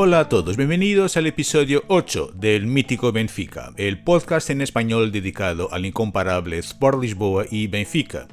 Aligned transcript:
Hola 0.00 0.20
a 0.20 0.28
todos, 0.28 0.56
bienvenidos 0.56 1.16
al 1.16 1.26
episodio 1.26 1.82
8 1.88 2.32
del 2.34 2.66
Mítico 2.66 3.12
Benfica, 3.12 3.72
el 3.76 4.02
podcast 4.02 4.50
en 4.50 4.60
español 4.60 5.12
dedicado 5.12 5.72
al 5.72 5.86
incomparable 5.86 6.58
Sport 6.58 7.02
Lisboa 7.02 7.44
y 7.50 7.66
Benfica. 7.66 8.28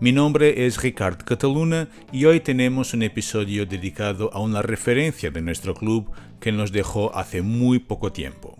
Mi 0.00 0.12
nombre 0.12 0.66
es 0.66 0.82
Ricard 0.82 1.24
Cataluna 1.24 1.88
y 2.12 2.24
hoy 2.24 2.40
tenemos 2.40 2.94
un 2.94 3.02
episodio 3.02 3.64
dedicado 3.64 4.30
a 4.34 4.40
una 4.40 4.60
referencia 4.60 5.30
de 5.30 5.40
nuestro 5.40 5.74
club 5.74 6.10
que 6.40 6.50
nos 6.50 6.72
dejó 6.72 7.16
hace 7.16 7.42
muy 7.42 7.78
poco 7.78 8.12
tiempo. 8.12 8.58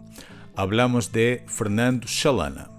Hablamos 0.57 1.13
de 1.13 1.45
Fernando 1.47 2.07
Chalana. 2.07 2.71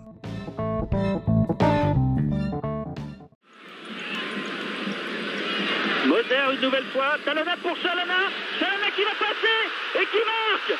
Une 6.55 6.61
nouvelle 6.61 6.85
fois, 6.93 7.17
Talana 7.25 7.57
pour 7.57 7.75
Chalana, 7.83 8.31
Chalana 8.59 8.89
qui 8.95 9.03
va 9.03 9.11
passer 9.19 9.59
et 9.99 10.05
qui 10.07 10.21
marque 10.23 10.79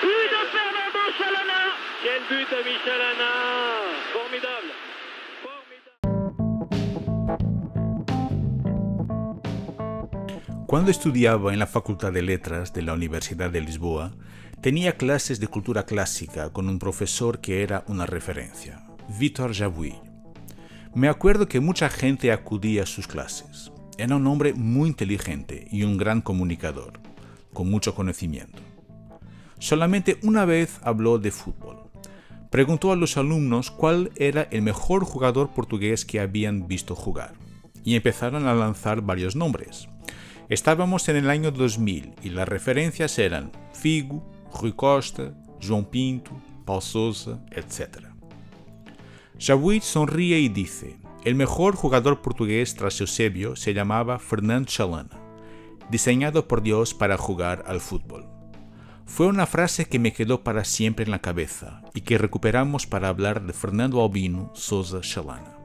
But 0.00 0.30
de 0.32 0.40
Fernando 0.48 1.02
Chalana 1.18 1.60
Quel 2.02 2.22
but 2.30 2.48
de 2.48 2.64
Michalana 2.64 3.30
Formidable 4.14 4.89
Cuando 10.70 10.92
estudiaba 10.92 11.52
en 11.52 11.58
la 11.58 11.66
Facultad 11.66 12.12
de 12.12 12.22
Letras 12.22 12.72
de 12.72 12.82
la 12.82 12.92
Universidad 12.92 13.50
de 13.50 13.60
Lisboa, 13.60 14.12
tenía 14.60 14.96
clases 14.96 15.40
de 15.40 15.48
cultura 15.48 15.84
clásica 15.84 16.50
con 16.50 16.68
un 16.68 16.78
profesor 16.78 17.40
que 17.40 17.64
era 17.64 17.82
una 17.88 18.06
referencia, 18.06 18.86
Vítor 19.18 19.52
Jabuí. 19.52 19.96
Me 20.94 21.08
acuerdo 21.08 21.48
que 21.48 21.58
mucha 21.58 21.90
gente 21.90 22.30
acudía 22.30 22.84
a 22.84 22.86
sus 22.86 23.08
clases. 23.08 23.72
Era 23.98 24.14
un 24.14 24.28
hombre 24.28 24.54
muy 24.54 24.90
inteligente 24.90 25.66
y 25.72 25.82
un 25.82 25.96
gran 25.96 26.20
comunicador, 26.20 27.00
con 27.52 27.68
mucho 27.68 27.96
conocimiento. 27.96 28.62
Solamente 29.58 30.20
una 30.22 30.44
vez 30.44 30.78
habló 30.84 31.18
de 31.18 31.32
fútbol. 31.32 31.78
Preguntó 32.48 32.92
a 32.92 32.96
los 32.96 33.16
alumnos 33.16 33.72
cuál 33.72 34.12
era 34.14 34.42
el 34.52 34.62
mejor 34.62 35.02
jugador 35.02 35.50
portugués 35.50 36.04
que 36.04 36.20
habían 36.20 36.68
visto 36.68 36.94
jugar, 36.94 37.34
y 37.82 37.96
empezaron 37.96 38.46
a 38.46 38.54
lanzar 38.54 39.00
varios 39.00 39.34
nombres. 39.34 39.88
Estábamos 40.50 41.08
en 41.08 41.14
el 41.14 41.30
año 41.30 41.52
2000 41.52 42.16
y 42.24 42.30
las 42.30 42.48
referencias 42.48 43.20
eran 43.20 43.52
Figo, 43.72 44.28
Rui 44.52 44.72
Costa, 44.72 45.32
João 45.60 45.88
Pinto, 45.88 46.32
Paulo 46.64 46.80
Sousa, 46.80 47.38
etc. 47.52 48.08
Jabuí 49.38 49.80
sonríe 49.80 50.40
y 50.40 50.48
dice, 50.48 50.96
el 51.24 51.36
mejor 51.36 51.76
jugador 51.76 52.20
portugués 52.20 52.74
tras 52.74 53.00
Eusebio 53.00 53.54
se 53.54 53.74
llamaba 53.74 54.18
Fernando 54.18 54.68
Chalana, 54.68 55.20
diseñado 55.88 56.48
por 56.48 56.62
Dios 56.62 56.94
para 56.94 57.16
jugar 57.16 57.62
al 57.68 57.80
fútbol. 57.80 58.26
Fue 59.06 59.28
una 59.28 59.46
frase 59.46 59.84
que 59.84 60.00
me 60.00 60.12
quedó 60.12 60.42
para 60.42 60.64
siempre 60.64 61.04
en 61.04 61.12
la 61.12 61.20
cabeza 61.20 61.80
y 61.94 62.00
que 62.00 62.18
recuperamos 62.18 62.88
para 62.88 63.06
hablar 63.06 63.46
de 63.46 63.52
Fernando 63.52 64.04
Albino 64.04 64.50
Sousa 64.56 65.00
Chalana. 65.00 65.59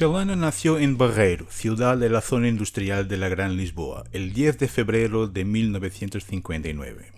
Chalana 0.00 0.34
nació 0.34 0.78
en 0.78 0.96
Barreiro, 0.96 1.44
ciudad 1.50 1.98
de 1.98 2.08
la 2.08 2.22
zona 2.22 2.48
industrial 2.48 3.06
de 3.06 3.18
la 3.18 3.28
Gran 3.28 3.58
Lisboa, 3.58 4.04
el 4.12 4.32
10 4.32 4.58
de 4.58 4.66
febrero 4.66 5.26
de 5.26 5.44
1959. 5.44 7.12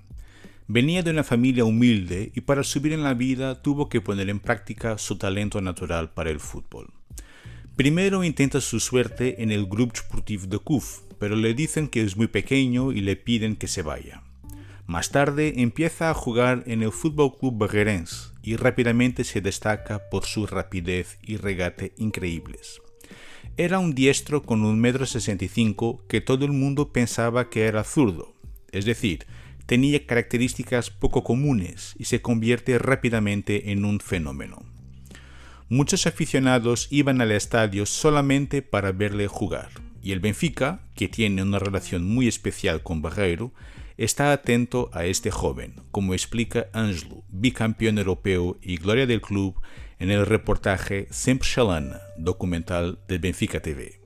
Venía 0.66 1.04
de 1.04 1.12
una 1.12 1.22
familia 1.22 1.64
humilde 1.64 2.32
y 2.34 2.40
para 2.40 2.64
subir 2.64 2.92
en 2.92 3.04
la 3.04 3.14
vida 3.14 3.62
tuvo 3.62 3.88
que 3.88 4.00
poner 4.00 4.28
en 4.28 4.40
práctica 4.40 4.98
su 4.98 5.16
talento 5.16 5.60
natural 5.60 6.10
para 6.10 6.30
el 6.30 6.40
fútbol. 6.40 6.92
Primero 7.76 8.24
intenta 8.24 8.60
su 8.60 8.80
suerte 8.80 9.44
en 9.44 9.52
el 9.52 9.66
Grupo 9.66 9.94
Sportivo 9.94 10.48
de 10.48 10.58
Cuf, 10.58 11.02
pero 11.20 11.36
le 11.36 11.54
dicen 11.54 11.86
que 11.86 12.02
es 12.02 12.16
muy 12.16 12.26
pequeño 12.26 12.90
y 12.90 13.00
le 13.00 13.14
piden 13.14 13.54
que 13.54 13.68
se 13.68 13.82
vaya. 13.82 14.24
Más 14.88 15.12
tarde 15.12 15.52
empieza 15.58 16.10
a 16.10 16.14
jugar 16.14 16.64
en 16.66 16.82
el 16.82 16.90
Fútbol 16.90 17.38
Club 17.38 17.58
Barreirense 17.58 18.31
y 18.42 18.56
rápidamente 18.56 19.24
se 19.24 19.40
destaca 19.40 20.10
por 20.10 20.24
su 20.24 20.46
rapidez 20.46 21.18
y 21.22 21.36
regate 21.36 21.92
increíbles. 21.96 22.82
Era 23.56 23.78
un 23.78 23.94
diestro 23.94 24.42
con 24.42 24.64
un 24.64 24.80
metro 24.80 25.06
sesenta 25.06 25.44
y 25.44 25.48
cinco 25.48 26.04
que 26.08 26.20
todo 26.20 26.44
el 26.44 26.52
mundo 26.52 26.92
pensaba 26.92 27.50
que 27.50 27.64
era 27.64 27.84
zurdo, 27.84 28.34
es 28.72 28.84
decir, 28.84 29.26
tenía 29.66 30.06
características 30.06 30.90
poco 30.90 31.22
comunes 31.22 31.94
y 31.98 32.04
se 32.04 32.20
convierte 32.20 32.78
rápidamente 32.78 33.70
en 33.72 33.84
un 33.84 34.00
fenómeno. 34.00 34.64
Muchos 35.68 36.06
aficionados 36.06 36.88
iban 36.90 37.20
al 37.20 37.32
estadio 37.32 37.86
solamente 37.86 38.60
para 38.62 38.92
verle 38.92 39.26
jugar, 39.26 39.70
y 40.02 40.12
el 40.12 40.20
Benfica, 40.20 40.82
que 40.94 41.08
tiene 41.08 41.42
una 41.42 41.58
relación 41.58 42.04
muy 42.04 42.28
especial 42.28 42.82
con 42.82 43.00
Barreiro, 43.02 43.52
está 43.96 44.32
atento 44.32 44.90
a 44.92 45.06
este 45.06 45.30
joven, 45.30 45.74
como 45.90 46.14
explica 46.14 46.68
Ângelo, 46.72 47.24
bicampeón 47.28 47.98
europeo 47.98 48.58
y 48.62 48.76
gloria 48.76 49.06
del 49.06 49.20
club, 49.20 49.60
en 49.98 50.10
el 50.10 50.26
reportaje 50.26 51.06
Sempre 51.10 51.48
Chalana, 51.48 52.00
documental 52.16 52.98
de 53.06 53.18
Benfica 53.18 53.60
TV. 53.60 54.02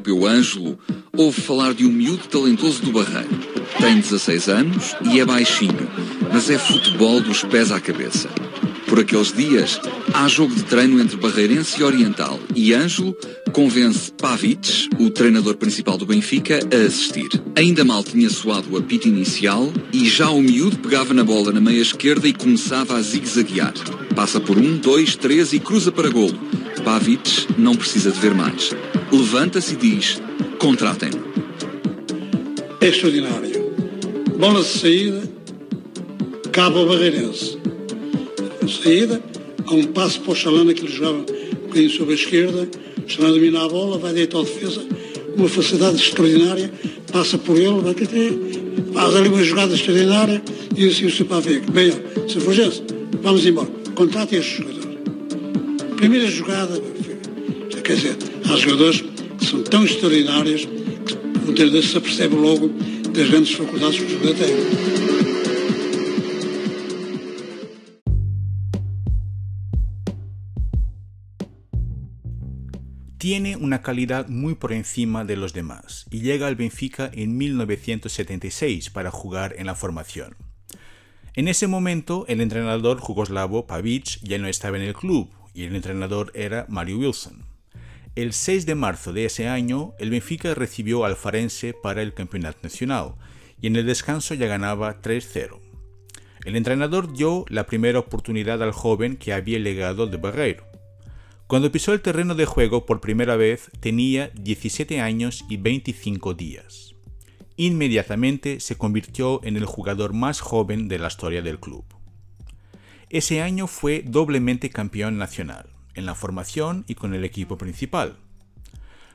europeu 0.00 0.26
Ângelo 0.26 0.78
ouve 1.16 1.40
falar 1.40 1.74
de 1.74 1.84
um 1.84 1.92
miúdo 1.92 2.26
talentoso 2.28 2.82
do 2.82 2.92
Barreiro. 2.92 3.28
Tem 3.78 4.00
16 4.00 4.48
anos 4.48 4.96
e 5.02 5.20
é 5.20 5.24
baixinho, 5.24 5.88
mas 6.32 6.48
é 6.48 6.58
futebol 6.58 7.20
dos 7.20 7.42
pés 7.44 7.70
à 7.70 7.80
cabeça. 7.80 8.28
Por 8.90 8.98
aqueles 8.98 9.32
dias, 9.32 9.80
há 10.12 10.26
jogo 10.26 10.52
de 10.52 10.64
treino 10.64 11.00
entre 11.00 11.16
Barreirense 11.16 11.80
e 11.80 11.84
Oriental 11.84 12.40
e 12.56 12.74
Ângelo 12.74 13.16
convence 13.52 14.10
Pavic, 14.10 14.88
o 14.98 15.08
treinador 15.10 15.54
principal 15.54 15.96
do 15.96 16.04
Benfica, 16.04 16.58
a 16.58 16.86
assistir. 16.86 17.28
Ainda 17.54 17.84
mal 17.84 18.02
tinha 18.02 18.28
soado 18.28 18.66
o 18.72 18.76
apito 18.76 19.06
inicial 19.06 19.72
e 19.92 20.08
já 20.08 20.28
o 20.30 20.42
miúdo 20.42 20.76
pegava 20.78 21.14
na 21.14 21.22
bola 21.22 21.52
na 21.52 21.60
meia 21.60 21.80
esquerda 21.80 22.26
e 22.26 22.32
começava 22.32 22.96
a 22.96 23.00
zigue-zaguear. 23.00 23.74
Passa 24.16 24.40
por 24.40 24.58
um, 24.58 24.76
dois, 24.76 25.14
três 25.14 25.52
e 25.52 25.60
cruza 25.60 25.92
para 25.92 26.10
golo. 26.10 26.38
Pavic 26.84 27.46
não 27.56 27.76
precisa 27.76 28.10
de 28.10 28.18
ver 28.18 28.34
mais. 28.34 28.72
Levanta-se 29.12 29.74
e 29.74 29.76
diz, 29.76 30.20
contratem-me. 30.58 31.20
É 32.80 32.88
extraordinário. 32.88 33.70
Bola 34.36 34.62
de 34.62 34.68
saída, 34.68 35.30
cabo 36.50 36.80
ao 36.80 36.86
Saída, 38.70 39.22
há 39.66 39.74
um 39.74 39.84
passo 39.84 40.20
para 40.20 40.32
o 40.32 40.34
Chalana 40.34 40.72
que 40.72 40.84
ele 40.84 40.92
jogava 40.92 41.18
um 41.18 41.66
bocadinho 41.66 41.90
sobre 41.90 42.12
a 42.12 42.16
esquerda, 42.16 42.68
o 43.04 43.08
Chalana 43.08 43.34
domina 43.34 43.64
a 43.64 43.68
bola, 43.68 43.98
vai 43.98 44.12
deitar 44.12 44.38
ao 44.38 44.44
defesa, 44.44 44.82
uma 45.36 45.48
facilidade 45.48 45.96
extraordinária, 45.96 46.72
passa 47.12 47.38
por 47.38 47.56
ele, 47.56 47.80
vai 47.80 47.94
ter, 47.94 48.06
faz 48.92 49.16
ali 49.16 49.28
uma 49.28 49.42
jogada 49.42 49.74
extraordinária 49.74 50.42
e 50.76 50.86
assim 50.86 51.06
o 51.06 51.10
seu 51.10 51.26
pavê, 51.26 51.60
bem, 51.60 51.92
se 52.28 52.40
Fulgêncio, 52.40 52.84
vamos 53.22 53.44
embora, 53.46 53.68
contrate 53.94 54.36
este 54.36 54.58
jogador. 54.58 54.80
Primeira 55.96 56.30
jogada, 56.30 56.80
quer 57.82 57.94
dizer, 57.94 58.16
há 58.48 58.56
jogadores 58.56 59.04
que 59.38 59.46
são 59.46 59.62
tão 59.62 59.84
extraordinários 59.84 60.64
que 60.64 61.16
muitas 61.44 61.70
vezes 61.70 61.90
se 61.90 61.96
apercebe 61.98 62.34
logo 62.36 62.70
das 63.12 63.28
grandes 63.28 63.52
faculdades 63.52 63.98
que 63.98 64.04
o 64.04 64.08
jogador 64.10 64.34
tem. 64.34 64.99
Tiene 73.20 73.56
una 73.56 73.82
calidad 73.82 74.28
muy 74.28 74.54
por 74.54 74.72
encima 74.72 75.26
de 75.26 75.36
los 75.36 75.52
demás 75.52 76.06
y 76.10 76.22
llega 76.22 76.46
al 76.46 76.56
Benfica 76.56 77.10
en 77.12 77.36
1976 77.36 78.88
para 78.88 79.10
jugar 79.10 79.56
en 79.58 79.66
la 79.66 79.74
formación. 79.74 80.36
En 81.34 81.46
ese 81.46 81.66
momento 81.66 82.24
el 82.28 82.40
entrenador 82.40 82.98
jugoslavo 82.98 83.66
Pavic 83.66 84.20
ya 84.22 84.38
no 84.38 84.48
estaba 84.48 84.78
en 84.78 84.84
el 84.84 84.94
club 84.94 85.28
y 85.52 85.64
el 85.64 85.76
entrenador 85.76 86.32
era 86.34 86.64
Mario 86.70 87.00
Wilson. 87.00 87.44
El 88.16 88.32
6 88.32 88.64
de 88.64 88.74
marzo 88.74 89.12
de 89.12 89.26
ese 89.26 89.48
año 89.48 89.92
el 89.98 90.08
Benfica 90.08 90.54
recibió 90.54 91.04
al 91.04 91.14
Farense 91.14 91.74
para 91.74 92.00
el 92.00 92.14
campeonato 92.14 92.60
nacional 92.62 93.16
y 93.60 93.66
en 93.66 93.76
el 93.76 93.84
descanso 93.84 94.32
ya 94.32 94.46
ganaba 94.46 95.02
3-0. 95.02 95.58
El 96.46 96.56
entrenador 96.56 97.12
dio 97.12 97.44
la 97.50 97.66
primera 97.66 97.98
oportunidad 97.98 98.62
al 98.62 98.72
joven 98.72 99.18
que 99.18 99.34
había 99.34 99.58
llegado 99.58 100.06
de 100.06 100.16
Barreiro. 100.16 100.69
Cuando 101.50 101.72
pisó 101.72 101.92
el 101.92 102.00
terreno 102.00 102.36
de 102.36 102.46
juego 102.46 102.86
por 102.86 103.00
primera 103.00 103.34
vez 103.34 103.72
tenía 103.80 104.30
17 104.34 105.00
años 105.00 105.44
y 105.48 105.56
25 105.56 106.34
días. 106.34 106.94
inmediatamente 107.56 108.60
se 108.60 108.76
convirtió 108.76 109.42
en 109.42 109.56
el 109.56 109.64
jugador 109.64 110.12
más 110.12 110.38
joven 110.38 110.86
de 110.86 111.00
la 111.00 111.08
historia 111.08 111.42
del 111.42 111.58
club. 111.58 111.84
Ese 113.08 113.42
año 113.42 113.66
fue 113.66 114.04
doblemente 114.06 114.70
campeón 114.70 115.18
nacional, 115.18 115.70
en 115.94 116.06
la 116.06 116.14
formación 116.14 116.84
y 116.86 116.94
con 116.94 117.14
el 117.14 117.24
equipo 117.24 117.58
principal. 117.58 118.16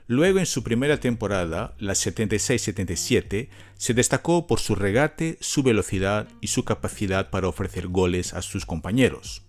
Luego 0.05 0.39
en 0.39 0.45
su 0.45 0.61
primera 0.61 0.99
temporada, 0.99 1.73
la 1.79 1.93
76-77, 1.93 3.47
se 3.77 3.93
destacó 3.93 4.45
por 4.45 4.59
su 4.59 4.75
regate, 4.75 5.37
su 5.39 5.63
velocidad 5.63 6.27
y 6.41 6.47
su 6.47 6.65
capacidad 6.65 7.29
para 7.29 7.47
ofrecer 7.47 7.87
goles 7.87 8.33
a 8.33 8.41
sus 8.41 8.65
compañeros. 8.65 9.44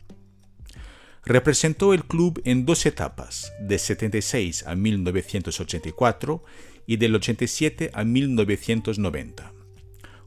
Representó 1.28 1.92
el 1.92 2.04
club 2.04 2.40
en 2.44 2.66
dos 2.66 2.86
etapas, 2.86 3.52
de 3.58 3.80
76 3.80 4.64
a 4.64 4.76
1984 4.76 6.44
y 6.86 6.98
del 6.98 7.16
87 7.16 7.90
a 7.92 8.04
1990. 8.04 9.52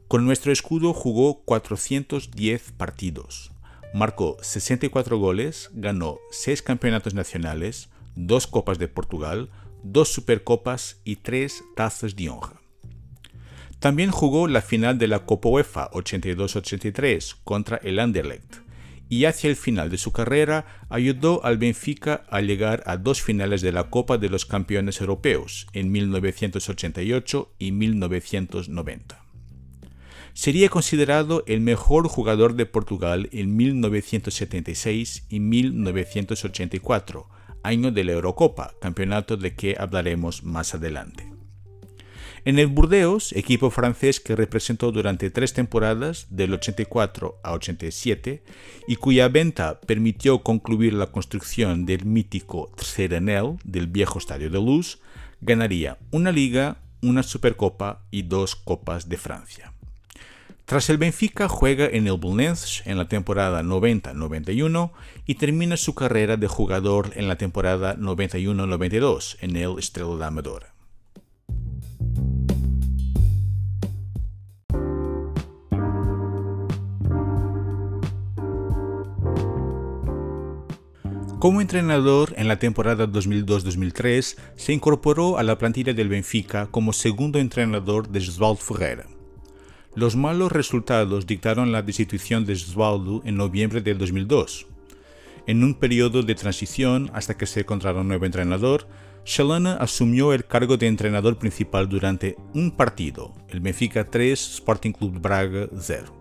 Con 0.09 0.25
nuestro 0.25 0.51
escudo 0.51 0.93
jugó 0.93 1.41
410 1.45 2.73
partidos, 2.73 3.53
marcó 3.93 4.35
64 4.41 5.17
goles, 5.17 5.69
ganó 5.73 6.19
6 6.31 6.61
campeonatos 6.63 7.13
nacionales, 7.13 7.87
2 8.17 8.47
Copas 8.47 8.77
de 8.77 8.89
Portugal, 8.89 9.49
2 9.83 10.05
Supercopas 10.05 10.99
y 11.05 11.15
3 11.15 11.63
Tazas 11.77 12.17
de 12.17 12.29
Honra. 12.29 12.59
También 13.79 14.11
jugó 14.11 14.49
la 14.49 14.61
final 14.61 14.97
de 14.97 15.07
la 15.07 15.19
Copa 15.19 15.47
UEFA 15.47 15.91
82-83 15.91 17.37
contra 17.45 17.77
el 17.77 17.99
Anderlecht 17.99 18.68
y 19.09 19.25
hacia 19.25 19.49
el 19.49 19.55
final 19.55 19.89
de 19.89 19.97
su 19.97 20.11
carrera 20.11 20.85
ayudó 20.87 21.43
al 21.43 21.57
Benfica 21.57 22.23
a 22.29 22.41
llegar 22.41 22.83
a 22.85 22.97
dos 22.97 23.21
finales 23.21 23.61
de 23.61 23.71
la 23.71 23.89
Copa 23.89 24.19
de 24.19 24.29
los 24.29 24.45
Campeones 24.45 25.01
Europeos 25.01 25.67
en 25.73 25.91
1988 25.91 27.55
y 27.57 27.71
1990. 27.71 29.25
Sería 30.33 30.69
considerado 30.69 31.43
el 31.47 31.59
mejor 31.59 32.07
jugador 32.07 32.53
de 32.53 32.67
Portugal 32.67 33.27
en 33.33 33.57
1976 33.57 35.25
y 35.27 35.39
1984, 35.39 37.27
año 37.63 37.91
de 37.91 38.03
la 38.03 38.13
Eurocopa, 38.13 38.73
campeonato 38.79 39.35
de 39.35 39.55
que 39.55 39.75
hablaremos 39.77 40.43
más 40.43 40.75
adelante. 40.75 41.38
En 42.49 42.57
el 42.57 42.65
Burdeos, 42.65 43.31
equipo 43.33 43.69
francés 43.69 44.19
que 44.19 44.35
representó 44.35 44.91
durante 44.91 45.29
tres 45.29 45.53
temporadas, 45.53 46.25
del 46.31 46.55
84 46.55 47.37
a 47.43 47.53
87, 47.53 48.41
y 48.87 48.95
cuya 48.95 49.29
venta 49.29 49.79
permitió 49.81 50.39
concluir 50.41 50.95
la 50.95 51.05
construcción 51.05 51.85
del 51.85 52.05
mítico 52.05 52.71
Serenel 52.77 53.57
del 53.63 53.85
viejo 53.85 54.17
Estadio 54.17 54.49
de 54.49 54.57
Luz, 54.57 54.97
ganaría 55.41 55.99
una 56.09 56.31
liga, 56.31 56.77
una 57.03 57.21
Supercopa 57.21 58.01
y 58.09 58.23
dos 58.23 58.55
Copas 58.55 59.09
de 59.09 59.17
Francia. 59.17 59.71
Tras 60.65 60.89
el 60.89 60.97
Benfica 60.97 61.47
juega 61.47 61.85
en 61.85 62.07
el 62.07 62.17
Belenenses 62.17 62.81
en 62.87 62.97
la 62.97 63.07
temporada 63.07 63.61
90-91 63.61 64.89
y 65.27 65.35
termina 65.35 65.77
su 65.77 65.93
carrera 65.93 66.35
de 66.35 66.47
jugador 66.47 67.11
en 67.13 67.27
la 67.27 67.35
temporada 67.35 67.95
91-92 67.95 69.37
en 69.41 69.55
el 69.55 69.77
Estrela 69.77 70.15
da 70.15 70.27
Amadora. 70.29 70.78
Como 81.39 81.61
entrenador 81.61 82.33
en 82.35 82.49
la 82.49 82.59
temporada 82.59 83.07
2002-2003, 83.07 84.35
se 84.57 84.73
incorporó 84.73 85.37
a 85.37 85.43
la 85.43 85.57
plantilla 85.57 85.93
del 85.93 86.09
Benfica 86.09 86.67
como 86.69 86.91
segundo 86.91 87.39
entrenador 87.39 88.09
de 88.09 88.19
Osvaldo 88.19 88.57
Ferreira. 88.57 89.05
Los 89.95 90.17
malos 90.17 90.51
resultados 90.51 91.25
dictaron 91.25 91.71
la 91.71 91.81
destitución 91.81 92.45
de 92.45 92.51
Osvaldo 92.51 93.21
en 93.23 93.37
noviembre 93.37 93.79
del 93.79 93.97
2002. 93.97 94.67
En 95.47 95.63
un 95.63 95.75
periodo 95.75 96.23
de 96.23 96.35
transición 96.35 97.09
hasta 97.13 97.37
que 97.37 97.45
se 97.45 97.61
encontrara 97.61 98.01
un 98.01 98.09
nuevo 98.09 98.25
entrenador, 98.25 98.89
Shalana 99.23 99.75
asumió 99.75 100.33
el 100.33 100.43
cargo 100.43 100.75
de 100.75 100.87
entrenador 100.87 101.37
principal 101.37 101.87
durante 101.87 102.35
un 102.53 102.71
partido, 102.71 103.33
el 103.47 103.61
Benfica 103.61 104.03
3 104.03 104.55
Sporting 104.55 104.91
Club 104.91 105.21
Braga 105.21 105.69
0. 105.73 106.18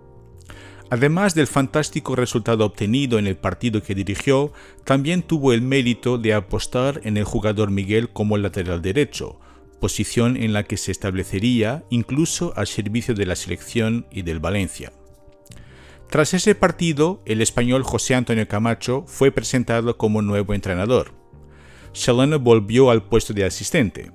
Además 0.90 1.34
del 1.34 1.46
fantástico 1.46 2.16
resultado 2.16 2.64
obtenido 2.64 3.18
en 3.18 3.26
el 3.26 3.36
partido 3.36 3.82
que 3.82 3.94
dirigió, 3.94 4.52
también 4.84 5.22
tuvo 5.22 5.52
el 5.52 5.60
mérito 5.60 6.16
de 6.16 6.32
apostar 6.32 7.02
en 7.04 7.18
el 7.18 7.24
jugador 7.24 7.70
Miguel 7.70 8.08
como 8.08 8.38
lateral 8.38 8.80
derecho, 8.80 9.38
posición 9.80 10.36
en 10.36 10.54
la 10.54 10.64
que 10.64 10.78
se 10.78 10.90
establecería 10.90 11.84
incluso 11.90 12.54
al 12.56 12.66
servicio 12.66 13.14
de 13.14 13.26
la 13.26 13.36
selección 13.36 14.06
y 14.10 14.22
del 14.22 14.40
Valencia. 14.40 14.92
Tras 16.08 16.32
ese 16.32 16.54
partido, 16.54 17.20
el 17.26 17.42
español 17.42 17.82
José 17.82 18.14
Antonio 18.14 18.48
Camacho 18.48 19.04
fue 19.06 19.30
presentado 19.30 19.98
como 19.98 20.22
nuevo 20.22 20.54
entrenador. 20.54 21.12
Solano 21.92 22.38
volvió 22.38 22.90
al 22.90 23.02
puesto 23.02 23.34
de 23.34 23.44
asistente. 23.44 24.10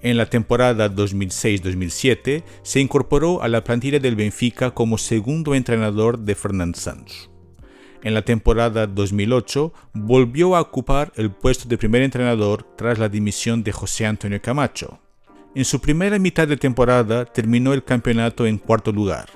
En 0.00 0.16
la 0.16 0.26
temporada 0.26 0.88
2006-2007 0.94 2.44
se 2.62 2.80
incorporó 2.80 3.42
a 3.42 3.48
la 3.48 3.64
plantilla 3.64 3.98
del 3.98 4.16
Benfica 4.16 4.70
como 4.70 4.98
segundo 4.98 5.54
entrenador 5.54 6.18
de 6.18 6.34
Fernand 6.34 6.76
Santos 6.76 7.30
en 8.02 8.14
la 8.14 8.22
temporada 8.22 8.86
2008 8.86 9.72
volvió 9.92 10.56
a 10.56 10.60
ocupar 10.60 11.12
el 11.16 11.30
puesto 11.30 11.68
de 11.68 11.78
primer 11.78 12.02
entrenador 12.02 12.64
tras 12.76 12.98
la 12.98 13.08
dimisión 13.08 13.62
de 13.62 13.72
José 13.72 14.06
Antonio 14.06 14.40
Camacho. 14.40 15.00
En 15.54 15.64
su 15.64 15.80
primera 15.80 16.18
mitad 16.18 16.46
de 16.46 16.56
temporada 16.56 17.24
terminó 17.24 17.72
el 17.72 17.84
campeonato 17.84 18.46
en 18.46 18.58
cuarto 18.58 18.92
lugar. 18.92 19.28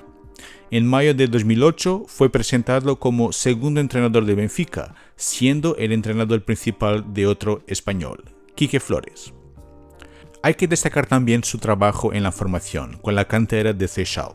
En 0.71 0.87
mayo 0.87 1.13
de 1.13 1.27
2008 1.27 2.05
fue 2.07 2.31
presentado 2.31 2.99
como 2.99 3.31
segundo 3.31 3.79
entrenador 3.79 4.25
de 4.25 4.35
Benfica, 4.35 4.95
siendo 5.15 5.75
el 5.77 5.91
entrenador 5.91 6.43
principal 6.43 7.13
de 7.13 7.27
otro 7.27 7.63
español, 7.67 8.23
Quique 8.55 8.79
Flores. 8.79 9.33
Hay 10.45 10.55
que 10.55 10.67
destacar 10.67 11.07
también 11.07 11.45
su 11.45 11.57
trabajo 11.57 12.11
en 12.11 12.21
la 12.21 12.33
formación 12.33 12.97
con 13.01 13.15
la 13.15 13.29
cantera 13.29 13.71
de 13.71 13.87
Seixal. 13.87 14.33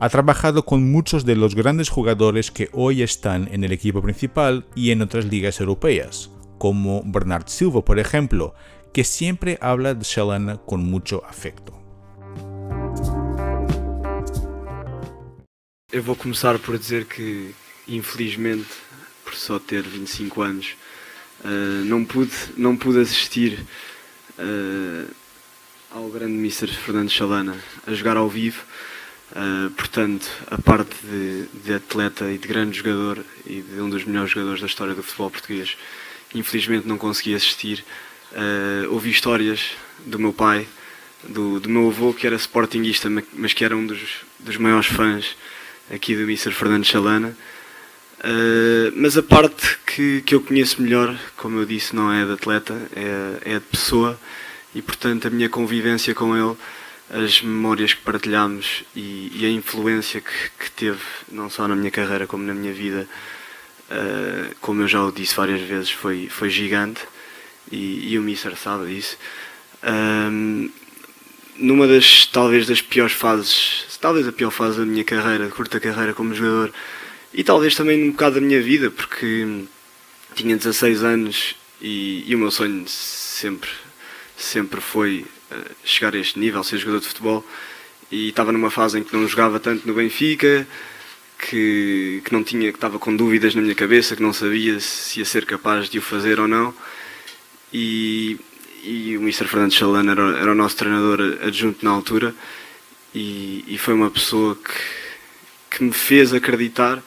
Ha 0.00 0.08
trabajado 0.08 0.64
con 0.64 0.90
muchos 0.90 1.24
de 1.24 1.36
los 1.36 1.54
grandes 1.54 1.90
jugadores 1.90 2.50
que 2.50 2.68
hoy 2.72 3.02
están 3.02 3.46
en 3.52 3.62
el 3.62 3.70
equipo 3.70 4.02
principal 4.02 4.66
y 4.74 4.90
en 4.90 5.00
otras 5.00 5.26
ligas 5.26 5.60
europeas, 5.60 6.28
como 6.58 7.04
Bernard 7.06 7.46
Silva, 7.46 7.84
por 7.84 8.00
ejemplo, 8.00 8.56
que 8.92 9.04
siempre 9.04 9.58
habla 9.60 9.94
de 9.94 10.02
Shalana 10.02 10.56
con 10.56 10.82
mucho 10.90 11.22
afecto. 11.24 11.72
Eu 15.92 16.02
vou 16.02 16.16
começar 16.16 16.58
por 16.58 16.76
dizer 16.76 17.04
que, 17.04 17.54
infelizmente, 17.86 18.66
por 19.22 19.36
só 19.36 19.60
ter 19.60 19.82
25 19.82 20.42
anos, 20.42 20.74
uh, 21.44 21.84
não, 21.84 22.04
pude, 22.04 22.32
não 22.56 22.76
pude 22.76 22.98
assistir 22.98 23.64
uh, 24.38 25.14
ao 25.90 26.08
grande 26.08 26.34
Mr. 26.34 26.68
Fernando 26.68 27.10
Chalana 27.10 27.56
a 27.86 27.92
jogar 27.92 28.16
ao 28.16 28.28
vivo. 28.28 28.62
Uh, 29.32 29.70
portanto, 29.70 30.28
a 30.50 30.58
parte 30.58 30.94
de, 31.04 31.46
de, 31.64 31.74
atleta 31.74 32.30
e 32.30 32.36
de 32.36 32.46
grande 32.46 32.76
jogador 32.76 33.24
e 33.46 33.62
de 33.62 33.80
um 33.80 33.88
dos 33.88 34.04
melhores 34.04 34.30
jogadores 34.30 34.60
da 34.60 34.66
história 34.66 34.94
do 34.94 35.02
futebol 35.02 35.30
português, 35.30 35.76
infelizmente 36.34 36.86
não 36.86 36.98
consegui 36.98 37.34
assistir. 37.34 37.84
Uh, 38.32 38.92
ouvi 38.92 39.10
histórias 39.10 39.72
do 40.04 40.18
meu 40.18 40.32
pai, 40.32 40.66
do, 41.24 41.60
do 41.60 41.68
meu 41.68 41.88
avô, 41.88 42.12
que 42.12 42.26
era 42.26 42.36
sportinguista, 42.36 43.08
mas 43.32 43.52
que 43.52 43.64
era 43.64 43.76
um 43.76 43.86
dos, 43.86 44.00
dos 44.38 44.56
maiores 44.56 44.86
fãs 44.86 45.36
aqui 45.90 46.14
do 46.14 46.22
Mr. 46.22 46.52
Fernando 46.52 46.84
Chalana. 46.84 47.36
Uh, 48.20 48.92
mas 48.94 49.16
a 49.16 49.22
parte 49.22 49.78
que, 49.86 50.22
que 50.22 50.34
eu 50.34 50.40
conheço 50.40 50.80
melhor, 50.80 51.18
como 51.36 51.58
eu 51.58 51.66
disse, 51.66 51.94
não 51.94 52.12
é 52.12 52.24
de 52.24 52.32
atleta, 52.32 52.74
é, 52.94 53.54
é 53.54 53.58
de 53.58 53.64
pessoa 53.66 54.18
e, 54.74 54.80
portanto, 54.80 55.26
a 55.26 55.30
minha 55.30 55.48
convivência 55.48 56.14
com 56.14 56.36
ele 56.36 56.56
as 57.12 57.42
memórias 57.42 57.92
que 57.92 58.00
partilhámos 58.00 58.84
e, 58.96 59.30
e 59.34 59.44
a 59.44 59.50
influência 59.50 60.20
que, 60.20 60.50
que, 60.58 60.70
teve, 60.70 61.00
não 61.30 61.50
só 61.50 61.68
na 61.68 61.76
minha 61.76 61.90
carreira 61.90 62.26
como 62.26 62.42
na 62.42 62.54
minha 62.54 62.72
vida, 62.72 63.06
uh, 63.90 64.54
como 64.62 64.80
eu 64.82 64.88
já 64.88 65.02
o 65.02 65.12
disse 65.12 65.34
várias 65.34 65.60
vezes, 65.60 65.90
foi, 65.90 66.28
foi 66.30 66.48
gigante 66.48 67.02
e, 67.70 68.12
e 68.12 68.18
o 68.18 68.22
Mister 68.22 68.56
sabe 68.56 68.94
disso. 68.94 69.18
Um, 69.84 70.70
numa 71.56 71.86
das, 71.86 72.24
talvez, 72.26 72.66
das 72.66 72.80
piores 72.80 73.12
fases, 73.12 73.84
talvez 74.00 74.26
a 74.26 74.32
pior 74.32 74.50
fase 74.50 74.78
da 74.78 74.86
minha 74.86 75.04
carreira, 75.04 75.48
curta 75.50 75.78
carreira 75.78 76.14
como 76.14 76.34
jogador, 76.34 76.72
e 77.34 77.42
talvez 77.42 77.74
também 77.74 78.02
um 78.08 78.12
bocado 78.12 78.36
da 78.36 78.40
minha 78.40 78.60
vida, 78.60 78.90
porque 78.90 79.64
tinha 80.34 80.56
16 80.56 81.02
anos 81.02 81.54
e, 81.80 82.24
e 82.26 82.34
o 82.34 82.38
meu 82.38 82.50
sonho 82.50 82.84
sempre, 82.86 83.70
sempre 84.36 84.80
foi 84.80 85.26
chegar 85.84 86.14
a 86.14 86.18
este 86.18 86.38
nível, 86.38 86.62
ser 86.62 86.78
jogador 86.78 87.00
de 87.00 87.08
futebol, 87.08 87.44
e 88.10 88.28
estava 88.28 88.52
numa 88.52 88.70
fase 88.70 88.98
em 88.98 89.04
que 89.04 89.14
não 89.16 89.26
jogava 89.26 89.58
tanto 89.58 89.86
no 89.86 89.94
Benfica, 89.94 90.66
que, 91.38 92.22
que 92.24 92.32
não 92.32 92.44
tinha, 92.44 92.70
que 92.70 92.76
estava 92.76 92.98
com 92.98 93.14
dúvidas 93.14 93.54
na 93.54 93.62
minha 93.62 93.74
cabeça, 93.74 94.14
que 94.14 94.22
não 94.22 94.32
sabia 94.32 94.78
se 94.78 95.18
ia 95.18 95.24
ser 95.24 95.44
capaz 95.44 95.88
de 95.88 95.98
o 95.98 96.02
fazer 96.02 96.38
ou 96.38 96.46
não. 96.46 96.74
E, 97.72 98.38
e 98.84 99.16
o 99.16 99.20
Mr. 99.20 99.46
Fernando 99.46 99.72
Chalana 99.72 100.12
era, 100.12 100.38
era 100.38 100.52
o 100.52 100.54
nosso 100.54 100.76
treinador 100.76 101.38
adjunto 101.42 101.84
na 101.84 101.90
altura 101.90 102.34
e, 103.14 103.64
e 103.66 103.78
foi 103.78 103.94
uma 103.94 104.10
pessoa 104.10 104.56
que, 104.56 105.76
que 105.76 105.84
me 105.84 105.92
fez 105.92 106.32
acreditar 106.32 107.02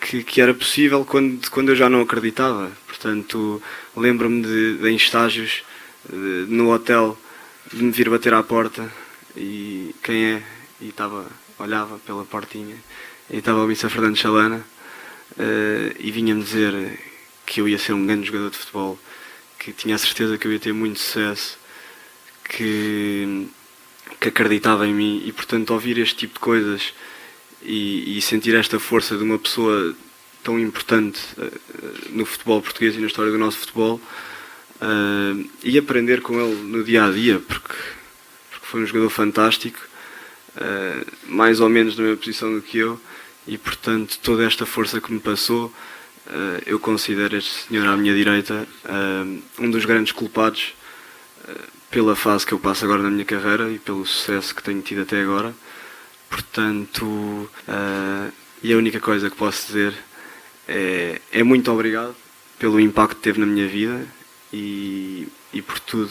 que, 0.00 0.22
que, 0.22 0.40
era 0.40 0.54
possível 0.54 1.04
quando, 1.04 1.50
quando 1.50 1.70
eu 1.70 1.76
já 1.76 1.88
não 1.88 2.00
acreditava. 2.00 2.70
Portanto, 2.86 3.62
lembro-me 3.96 4.42
de, 4.42 4.78
de, 4.78 4.88
em 4.88 4.96
estágios 4.96 5.62
de, 6.08 6.46
no 6.48 6.72
hotel 6.72 7.18
de 7.72 7.82
me 7.82 7.90
vir 7.90 8.08
bater 8.08 8.32
à 8.32 8.42
porta 8.42 8.90
e 9.36 9.94
quem 10.02 10.24
é? 10.24 10.42
E 10.80 10.88
estava, 10.88 11.26
olhava 11.58 11.98
pela 11.98 12.24
portinha 12.24 12.76
e 13.30 13.38
estava 13.38 13.62
o 13.62 13.66
Missa 13.66 13.90
Fernando 13.90 14.16
Chalana 14.16 14.64
uh, 15.32 15.96
e 15.98 16.10
vinha-me 16.10 16.42
dizer 16.42 16.98
que 17.44 17.60
eu 17.60 17.68
ia 17.68 17.78
ser 17.78 17.92
um 17.92 18.06
grande 18.06 18.26
jogador 18.26 18.50
de 18.50 18.58
futebol, 18.58 18.98
que 19.58 19.72
tinha 19.72 19.94
a 19.94 19.98
certeza 19.98 20.38
que 20.38 20.46
eu 20.46 20.52
ia 20.52 20.60
ter 20.60 20.72
muito 20.72 20.98
sucesso, 20.98 21.58
que, 22.44 23.48
que 24.20 24.28
acreditava 24.28 24.86
em 24.86 24.94
mim 24.94 25.22
e 25.24 25.32
portanto 25.32 25.70
ouvir 25.70 25.98
este 25.98 26.16
tipo 26.16 26.34
de 26.34 26.40
coisas 26.40 26.92
e, 27.62 28.18
e 28.18 28.22
sentir 28.22 28.54
esta 28.54 28.78
força 28.78 29.16
de 29.16 29.22
uma 29.22 29.38
pessoa 29.38 29.94
tão 30.42 30.58
importante 30.58 31.20
uh, 31.36 31.60
no 32.10 32.24
futebol 32.24 32.62
português 32.62 32.94
e 32.94 32.98
na 32.98 33.06
história 33.06 33.30
do 33.30 33.38
nosso 33.38 33.58
futebol 33.58 34.00
uh, 34.80 35.50
e 35.62 35.76
aprender 35.78 36.22
com 36.22 36.40
ele 36.40 36.54
no 36.62 36.84
dia 36.84 37.04
a 37.04 37.10
dia, 37.10 37.40
porque, 37.40 37.74
porque 38.50 38.66
foi 38.66 38.82
um 38.82 38.86
jogador 38.86 39.10
fantástico, 39.10 39.78
uh, 40.56 41.06
mais 41.26 41.60
ou 41.60 41.68
menos 41.68 41.96
na 41.96 42.04
mesma 42.04 42.16
posição 42.16 42.54
do 42.54 42.62
que 42.62 42.78
eu, 42.78 43.00
e 43.46 43.58
portanto 43.58 44.18
toda 44.22 44.44
esta 44.44 44.64
força 44.66 45.00
que 45.00 45.12
me 45.12 45.20
passou. 45.20 45.72
eu 46.66 46.78
considero 46.78 47.34
este 47.38 47.66
senhor 47.66 47.86
à 47.86 47.96
minha 47.96 48.14
direita 48.14 48.68
um 49.58 49.70
dos 49.70 49.86
grandes 49.86 50.12
culpados 50.12 50.74
pela 51.90 52.14
fase 52.14 52.44
que 52.44 52.52
eu 52.52 52.58
passo 52.58 52.84
agora 52.84 53.02
na 53.02 53.08
minha 53.08 53.24
carreira 53.24 53.70
e 53.70 53.78
pelo 53.78 54.04
sucesso 54.04 54.54
que 54.54 54.62
tenho 54.62 54.82
tido 54.82 55.00
até 55.00 55.22
agora. 55.22 55.54
Portanto, 56.28 57.04
uh, 57.06 58.32
e 58.62 58.72
a 58.72 58.76
única 58.76 59.00
coisa 59.00 59.30
que 59.30 59.36
posso 59.36 59.68
dizer 59.68 59.94
é, 60.66 61.20
é 61.32 61.42
muito 61.42 61.70
obrigado 61.72 62.14
pelo 62.58 62.80
impacto 62.80 63.16
que 63.16 63.22
teve 63.22 63.40
na 63.40 63.46
minha 63.46 63.66
vida 63.66 64.06
e, 64.52 65.28
e 65.52 65.62
por 65.62 65.78
tudo 65.80 66.10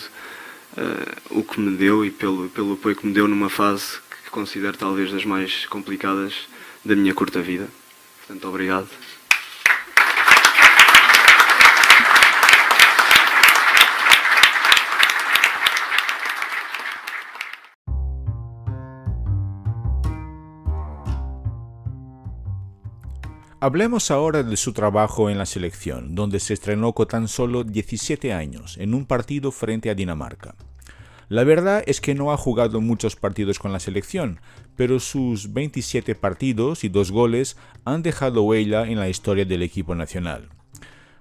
uh, 0.78 1.40
o 1.40 1.44
que 1.44 1.60
me 1.60 1.76
deu 1.76 2.06
e 2.06 2.12
pelo, 2.12 2.50
pelo 2.50 2.74
apoio 2.74 2.96
que 2.96 3.06
me 3.06 3.14
deu 3.14 3.28
numa 3.28 3.50
fase 3.50 4.00
que 4.24 4.32
considero 4.32 4.78
talvez 4.78 5.12
das 5.12 5.26
mais 5.26 5.66
complicadas 5.66 6.34
da 6.84 6.96
minha 6.96 7.14
curta 7.14 7.42
vida. 7.42 7.68
Portanto, 8.20 8.48
obrigado. 8.48 8.90
Hablemos 23.60 24.12
ahora 24.12 24.44
de 24.44 24.56
su 24.56 24.72
trabajo 24.72 25.32
en 25.32 25.40
la 25.40 25.48
selección, 25.48 26.14
donde 26.14 26.40
se 26.40 26.54
estrenó 26.54 26.94
con 26.94 27.08
tan 27.08 27.28
solo 27.28 27.64
17 27.64 28.32
años, 28.32 28.78
en 28.78 28.94
un 28.94 29.08
partido 29.08 29.52
frente 29.52 29.90
a 29.90 29.96
Dinamarca. 29.96 30.54
La 31.28 31.44
verdad 31.44 31.84
es 31.88 32.00
que 32.00 32.14
no 32.14 32.32
ha 32.32 32.38
jugado 32.38 32.82
muchos 32.82 33.16
partidos 33.16 33.58
con 33.58 33.74
la 33.74 33.80
selección, 33.80 34.40
pero 34.76 35.00
sus 35.00 35.54
27 35.54 36.14
partidos 36.14 36.84
y 36.84 36.90
dos 36.90 37.12
goles 37.12 37.58
han 37.84 38.04
dejado 38.04 38.44
huella 38.44 38.84
en 38.88 39.00
la 39.00 39.10
historia 39.10 39.44
del 39.44 39.64
equipo 39.64 39.96
nacional. 39.96 40.50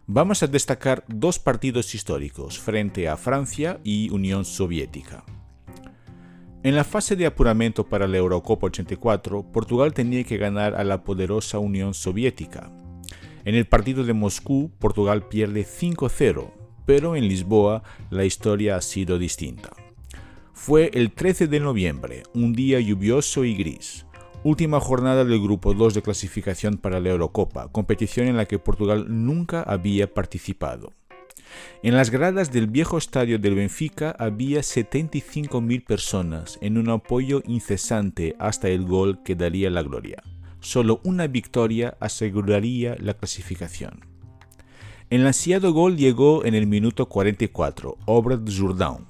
Vamos 0.06 0.42
a 0.42 0.46
destacar 0.46 1.04
dos 1.08 1.38
partidos 1.38 1.94
históricos 1.94 2.58
frente 2.58 3.08
a 3.08 3.16
Francia 3.16 3.80
y 3.82 4.10
Unión 4.10 4.44
Soviética. 4.44 5.24
En 6.66 6.74
la 6.74 6.82
fase 6.82 7.14
de 7.14 7.26
apuramento 7.26 7.86
para 7.86 8.08
la 8.08 8.16
Eurocopa 8.16 8.66
84, 8.66 9.52
Portugal 9.52 9.94
tenía 9.94 10.24
que 10.24 10.36
ganar 10.36 10.74
a 10.74 10.82
la 10.82 11.04
poderosa 11.04 11.60
Unión 11.60 11.94
Soviética. 11.94 12.72
En 13.44 13.54
el 13.54 13.66
partido 13.66 14.02
de 14.02 14.12
Moscú, 14.14 14.72
Portugal 14.80 15.28
pierde 15.28 15.64
5-0, 15.64 16.50
pero 16.84 17.14
en 17.14 17.28
Lisboa 17.28 17.84
la 18.10 18.24
historia 18.24 18.74
ha 18.74 18.80
sido 18.80 19.16
distinta. 19.16 19.70
Fue 20.52 20.90
el 20.92 21.12
13 21.12 21.46
de 21.46 21.60
noviembre, 21.60 22.24
un 22.34 22.52
día 22.52 22.80
lluvioso 22.80 23.44
y 23.44 23.54
gris, 23.54 24.04
última 24.42 24.80
jornada 24.80 25.24
del 25.24 25.40
Grupo 25.40 25.72
2 25.72 25.94
de 25.94 26.02
clasificación 26.02 26.78
para 26.78 26.98
la 26.98 27.10
Eurocopa, 27.10 27.70
competición 27.70 28.26
en 28.26 28.36
la 28.36 28.46
que 28.46 28.58
Portugal 28.58 29.06
nunca 29.08 29.62
había 29.62 30.12
participado. 30.12 30.92
En 31.82 31.94
las 31.94 32.10
gradas 32.10 32.52
del 32.52 32.66
viejo 32.66 32.98
estadio 32.98 33.38
del 33.38 33.54
Benfica 33.54 34.14
había 34.18 34.60
75.000 34.60 35.84
personas 35.84 36.58
en 36.60 36.78
un 36.78 36.88
apoyo 36.88 37.42
incesante 37.46 38.34
hasta 38.38 38.68
el 38.68 38.84
gol 38.84 39.22
que 39.22 39.34
daría 39.34 39.70
la 39.70 39.82
gloria. 39.82 40.22
Solo 40.60 41.00
una 41.04 41.26
victoria 41.26 41.96
aseguraría 42.00 42.96
la 42.98 43.14
clasificación. 43.14 44.00
El 45.10 45.24
ansiado 45.26 45.72
gol 45.72 45.96
llegó 45.96 46.44
en 46.44 46.54
el 46.54 46.66
minuto 46.66 47.06
44, 47.06 47.96
obra 48.06 48.36
de 48.36 48.52
Jourdain, 48.52 49.06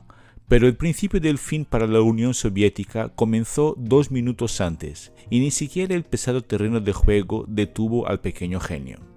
pero 0.48 0.66
el 0.66 0.76
principio 0.76 1.20
del 1.20 1.38
fin 1.38 1.64
para 1.64 1.86
la 1.86 2.02
Unión 2.02 2.34
Soviética 2.34 3.08
comenzó 3.08 3.74
dos 3.78 4.10
minutos 4.10 4.60
antes, 4.60 5.12
y 5.30 5.40
ni 5.40 5.50
siquiera 5.50 5.94
el 5.94 6.04
pesado 6.04 6.42
terreno 6.42 6.80
de 6.80 6.92
juego 6.92 7.46
detuvo 7.48 8.06
al 8.06 8.20
pequeño 8.20 8.60
genio. 8.60 9.15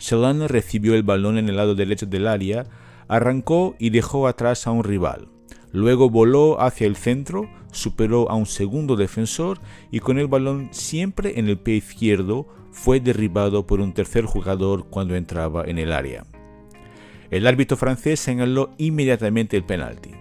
Solana 0.00 0.48
recibió 0.48 0.94
el 0.94 1.02
balón 1.02 1.36
en 1.36 1.50
el 1.50 1.56
lado 1.56 1.74
derecho 1.74 2.06
del 2.06 2.26
área, 2.26 2.64
arrancó 3.06 3.76
y 3.78 3.90
dejó 3.90 4.26
atrás 4.26 4.66
a 4.66 4.70
un 4.70 4.82
rival. 4.82 5.28
Luego 5.72 6.08
voló 6.08 6.60
hacia 6.60 6.86
el 6.86 6.96
centro, 6.96 7.48
superó 7.70 8.30
a 8.30 8.34
un 8.34 8.46
segundo 8.46 8.96
defensor 8.96 9.60
y 9.90 10.00
con 10.00 10.18
el 10.18 10.26
balón 10.26 10.68
siempre 10.72 11.38
en 11.38 11.48
el 11.48 11.58
pie 11.58 11.76
izquierdo 11.76 12.48
fue 12.72 12.98
derribado 12.98 13.66
por 13.66 13.80
un 13.80 13.92
tercer 13.92 14.24
jugador 14.24 14.86
cuando 14.88 15.14
entraba 15.16 15.64
en 15.66 15.78
el 15.78 15.92
área. 15.92 16.24
El 17.30 17.46
árbitro 17.46 17.76
francés 17.76 18.20
señaló 18.20 18.70
inmediatamente 18.78 19.56
el 19.56 19.64
penalti. 19.64 20.12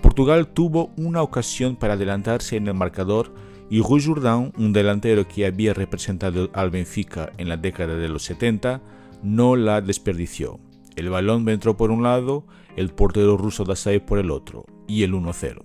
Portugal 0.00 0.48
tuvo 0.48 0.92
una 0.96 1.20
ocasión 1.20 1.74
para 1.74 1.94
adelantarse 1.94 2.56
en 2.56 2.68
el 2.68 2.74
marcador 2.74 3.34
y 3.68 3.80
Rui 3.80 4.00
Jourdain, 4.00 4.52
un 4.56 4.72
delantero 4.72 5.26
que 5.26 5.46
había 5.46 5.74
representado 5.74 6.48
al 6.52 6.70
Benfica 6.70 7.32
en 7.38 7.48
la 7.48 7.56
década 7.56 7.96
de 7.96 8.08
los 8.08 8.22
70, 8.22 8.80
no 9.22 9.56
la 9.56 9.80
desperdició. 9.80 10.58
El 10.96 11.10
balón 11.10 11.48
entró 11.48 11.76
por 11.76 11.90
un 11.90 12.02
lado, 12.02 12.44
el 12.76 12.90
portero 12.90 13.36
ruso 13.36 13.64
Dasai 13.64 14.04
por 14.04 14.18
el 14.18 14.30
otro, 14.30 14.64
y 14.86 15.02
el 15.02 15.12
1-0. 15.12 15.62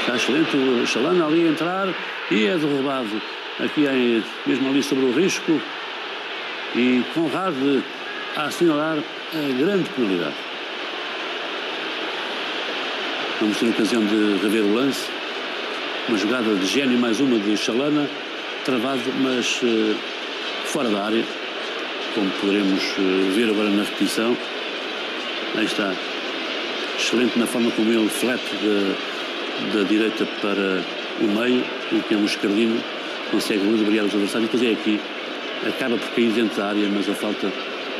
Está 0.00 0.14
excelente 0.14 0.58
o 0.58 0.84
Chalana 0.84 1.26
ali 1.26 1.46
a 1.46 1.50
entrar 1.50 1.88
e 2.30 2.46
é 2.46 2.58
derrubado 2.58 3.20
aqui 3.60 3.86
mesmo 4.46 4.68
ali 4.68 4.82
sobre 4.82 5.06
o 5.06 5.12
risco 5.12 5.52
e 6.74 7.02
Conrad 7.14 7.54
a 8.36 8.44
assinalar 8.46 8.98
a 8.98 9.58
grande 9.58 9.88
penalidade. 9.90 10.51
Vamos 13.42 13.58
ter 13.58 13.66
a 13.66 13.70
ocasião 13.70 14.06
de 14.06 14.38
rever 14.40 14.62
o 14.62 14.72
lance. 14.72 15.10
Uma 16.08 16.16
jogada 16.16 16.54
de 16.54 16.64
gênio, 16.64 16.96
mais 16.96 17.18
uma 17.18 17.40
de 17.40 17.56
Chalana, 17.56 18.08
travado, 18.64 19.02
mas 19.20 19.60
uh, 19.64 19.96
fora 20.66 20.88
da 20.88 21.06
área, 21.06 21.24
como 22.14 22.30
poderemos 22.40 22.84
uh, 22.98 23.32
ver 23.34 23.50
agora 23.50 23.68
na 23.70 23.82
repetição. 23.82 24.36
Aí 25.56 25.64
está. 25.64 25.92
Excelente 26.96 27.36
na 27.36 27.44
forma 27.48 27.72
como 27.72 27.92
ele 27.92 28.08
flete 28.08 28.44
da, 29.74 29.82
direita 29.88 30.24
para 30.40 30.80
o 31.20 31.26
meio, 31.26 31.64
em 31.90 32.00
que 32.00 32.14
é 32.14 32.16
um 32.16 32.24
escardino, 32.24 32.80
consegue 33.32 33.66
os 33.66 33.80
adversários. 33.80 34.48
Depois 34.52 34.62
é 34.62 34.70
aqui, 34.70 35.00
acaba 35.66 35.96
por 35.96 36.10
cair 36.10 36.30
dentro 36.30 36.58
da 36.58 36.68
área, 36.68 36.88
mas 36.88 37.08
a 37.08 37.14
falta 37.14 37.52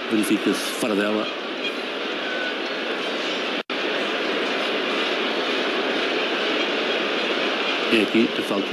verifica-se 0.08 0.70
fora 0.78 0.94
dela 0.94 1.41
É 7.92 8.02
aqui 8.04 8.26
a 8.38 8.42
falta. 8.42 8.66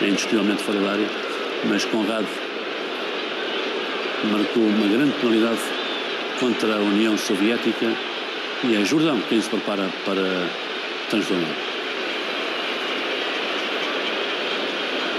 É 0.00 0.08
indiscutivelmente 0.08 0.62
fora 0.62 0.78
da 0.78 0.92
área, 0.92 1.06
mas 1.64 1.84
Conrado 1.84 2.28
marcou 4.30 4.62
uma 4.62 4.86
grande 4.86 5.12
penalidade 5.20 5.58
contra 6.38 6.76
a 6.76 6.78
União 6.78 7.18
Soviética 7.18 7.92
e 8.62 8.76
é 8.76 8.84
Jordão 8.84 9.20
quem 9.28 9.40
se 9.40 9.50
prepara 9.50 9.90
para 10.04 10.48
transformar. 11.10 11.56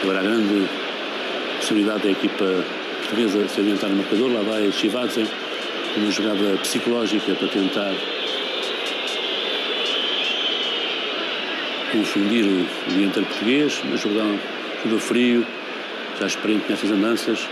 Agora 0.02 0.20
a 0.20 0.24
grande 0.24 0.70
possibilidade 1.60 2.04
da 2.04 2.12
equipa 2.12 2.64
portuguesa 3.00 3.46
se 3.50 3.60
adiantar 3.60 3.90
no 3.90 3.98
marcador, 3.98 4.32
lá 4.32 4.42
vai 4.42 4.72
Chivadze, 4.72 5.28
uma 5.98 6.12
jogada 6.12 6.58
psicológica 6.62 7.36
para 7.36 7.48
tentar 7.50 7.94
confundir 11.96 12.46
o 12.46 12.94
dianteiro 12.94 13.28
português, 13.30 13.82
mas 13.90 14.02
Jordão 14.02 14.38
jogou 14.84 15.00
frio, 15.00 15.46
já 16.20 16.28
experiente 16.28 16.66
nessas 16.70 16.92
andanças 16.92 17.48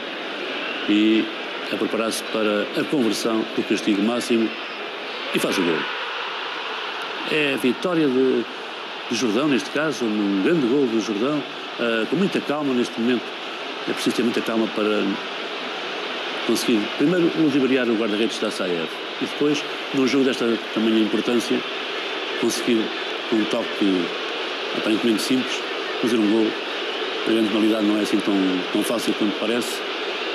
e 0.90 1.24
a 1.72 1.78
preparar-se 1.78 2.22
para 2.26 2.64
a 2.80 2.84
conversão 2.84 3.46
do 3.56 3.64
castigo 3.64 4.02
máximo 4.04 4.50
e 5.34 5.40
faz 5.40 5.58
o 5.58 5.62
gol. 5.62 5.78
É 7.32 7.54
a 7.54 7.58
vitória 7.58 8.08
de, 8.08 8.44
de 9.10 9.16
Jordão, 9.16 9.48
neste 9.48 9.70
caso, 9.70 10.04
um 10.04 10.42
grande 10.44 10.68
gol 10.68 10.86
do 10.88 11.00
Jordão, 11.00 11.38
uh, 11.80 12.06
com 12.08 12.18
muita 12.18 12.42
calma 12.42 12.74
neste 12.74 13.00
momento. 13.00 13.24
É 13.88 13.94
preciso 13.94 14.18
ter 14.18 14.24
muita 14.24 14.42
calma 14.42 14.68
para 14.76 15.04
conseguir, 16.46 16.82
primeiro, 16.98 17.32
ludibriar 17.38 17.88
o 17.88 17.96
guarda-redes 17.96 18.40
da 18.40 18.52
SAEF 18.52 18.90
e 19.22 19.26
depois, 19.26 19.64
num 19.94 20.06
jogo 20.06 20.26
desta 20.26 20.58
tamanha 20.74 21.00
importância, 21.00 21.58
conseguir, 22.42 22.84
um 23.32 23.44
toque 23.46 24.06
aparentemente 24.78 25.22
simples, 25.22 25.54
fazer 26.02 26.18
um 26.18 26.32
gol. 26.32 26.48
A 27.26 27.32
grande 27.32 27.50
penalidade 27.50 27.86
não 27.86 27.98
é 27.98 28.02
assim 28.02 28.20
tão, 28.20 28.36
tão 28.72 28.84
fácil 28.84 29.14
quanto 29.14 29.40
parece 29.40 29.82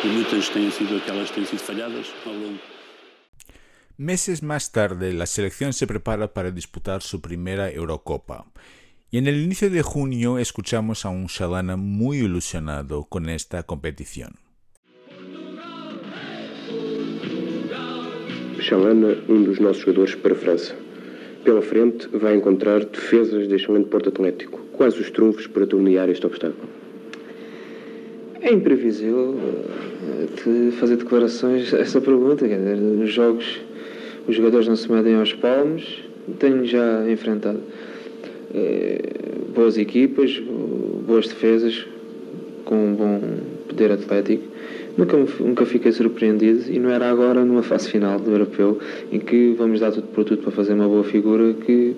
e 0.04 0.06
muitas 0.06 0.48
têm 0.48 0.70
sido 0.70 0.96
aquelas 0.96 1.28
que 1.28 1.36
têm 1.36 1.44
sido 1.44 1.60
falhadas 1.60 2.06
ao 2.24 2.32
longo. 2.32 2.58
Meses 3.96 4.42
más 4.42 4.70
tarde, 4.70 5.12
la 5.12 5.26
selección 5.26 5.72
se 5.72 5.86
prepara 5.88 6.32
para 6.32 6.52
disputar 6.52 7.02
su 7.02 7.20
primera 7.20 7.68
Eurocopa. 7.68 8.46
Y 9.10 9.18
en 9.18 9.26
el 9.26 9.42
inicio 9.42 9.70
de 9.70 9.82
junio 9.82 10.38
escuchamos 10.38 11.04
a 11.04 11.08
un 11.08 11.26
Shalana 11.26 11.76
muy 11.76 12.18
ilusionado 12.18 13.06
con 13.08 13.28
esta 13.28 13.64
competición. 13.64 14.36
Shalana, 18.60 19.16
um 19.28 19.44
dos 19.44 19.60
nossos 19.60 19.82
jogadores 19.82 20.14
para 20.16 20.34
a 20.34 20.38
França. 20.38 20.87
Pela 21.44 21.62
frente, 21.62 22.08
vai 22.12 22.36
encontrar 22.36 22.84
defesas 22.84 23.48
de 23.48 23.54
excelente 23.54 23.88
porto 23.88 24.08
atlético. 24.08 24.60
Quais 24.72 24.98
os 24.98 25.10
trunfos 25.10 25.46
para 25.46 25.66
tornear 25.66 26.08
este 26.08 26.26
obstáculo? 26.26 26.68
É 28.40 28.52
imprevisível 28.52 29.36
de 30.44 30.70
fazer 30.72 30.96
declarações 30.96 31.72
a 31.74 31.78
essa 31.78 32.00
pergunta. 32.00 32.46
Quer 32.46 32.58
dizer, 32.58 32.76
nos 32.76 33.12
jogos, 33.12 33.60
os 34.26 34.36
jogadores 34.36 34.68
não 34.68 34.76
se 34.76 34.90
medem 34.90 35.16
aos 35.16 35.32
palmos. 35.32 36.04
Tenho 36.38 36.64
já 36.64 37.10
enfrentado 37.10 37.60
é, 38.54 39.00
boas 39.54 39.78
equipas, 39.78 40.40
boas 41.06 41.26
defesas, 41.26 41.86
com 42.64 42.74
um 42.74 42.94
bom 42.94 43.20
poder 43.66 43.92
atlético. 43.92 44.44
Nunca, 44.98 45.16
nunca 45.38 45.64
fiquei 45.64 45.92
surpreendido 45.92 46.64
e 46.68 46.80
não 46.80 46.90
era 46.90 47.08
agora 47.08 47.44
numa 47.44 47.62
fase 47.62 47.88
final 47.88 48.18
do 48.18 48.32
europeu 48.32 48.80
em 49.12 49.20
que 49.20 49.54
vamos 49.56 49.78
dar 49.78 49.92
tudo 49.92 50.08
por 50.08 50.24
tudo 50.24 50.42
para 50.42 50.50
fazer 50.50 50.72
uma 50.72 50.88
boa 50.88 51.04
figura 51.04 51.54
que 51.54 51.94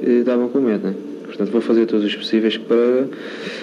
eh, 0.00 0.22
davam 0.24 0.48
com 0.48 0.60
medo. 0.60 0.86
Né? 0.86 0.94
Portanto, 1.24 1.50
vou 1.50 1.60
fazer 1.60 1.86
todos 1.86 2.06
os 2.06 2.14
possíveis 2.14 2.56
para 2.56 3.08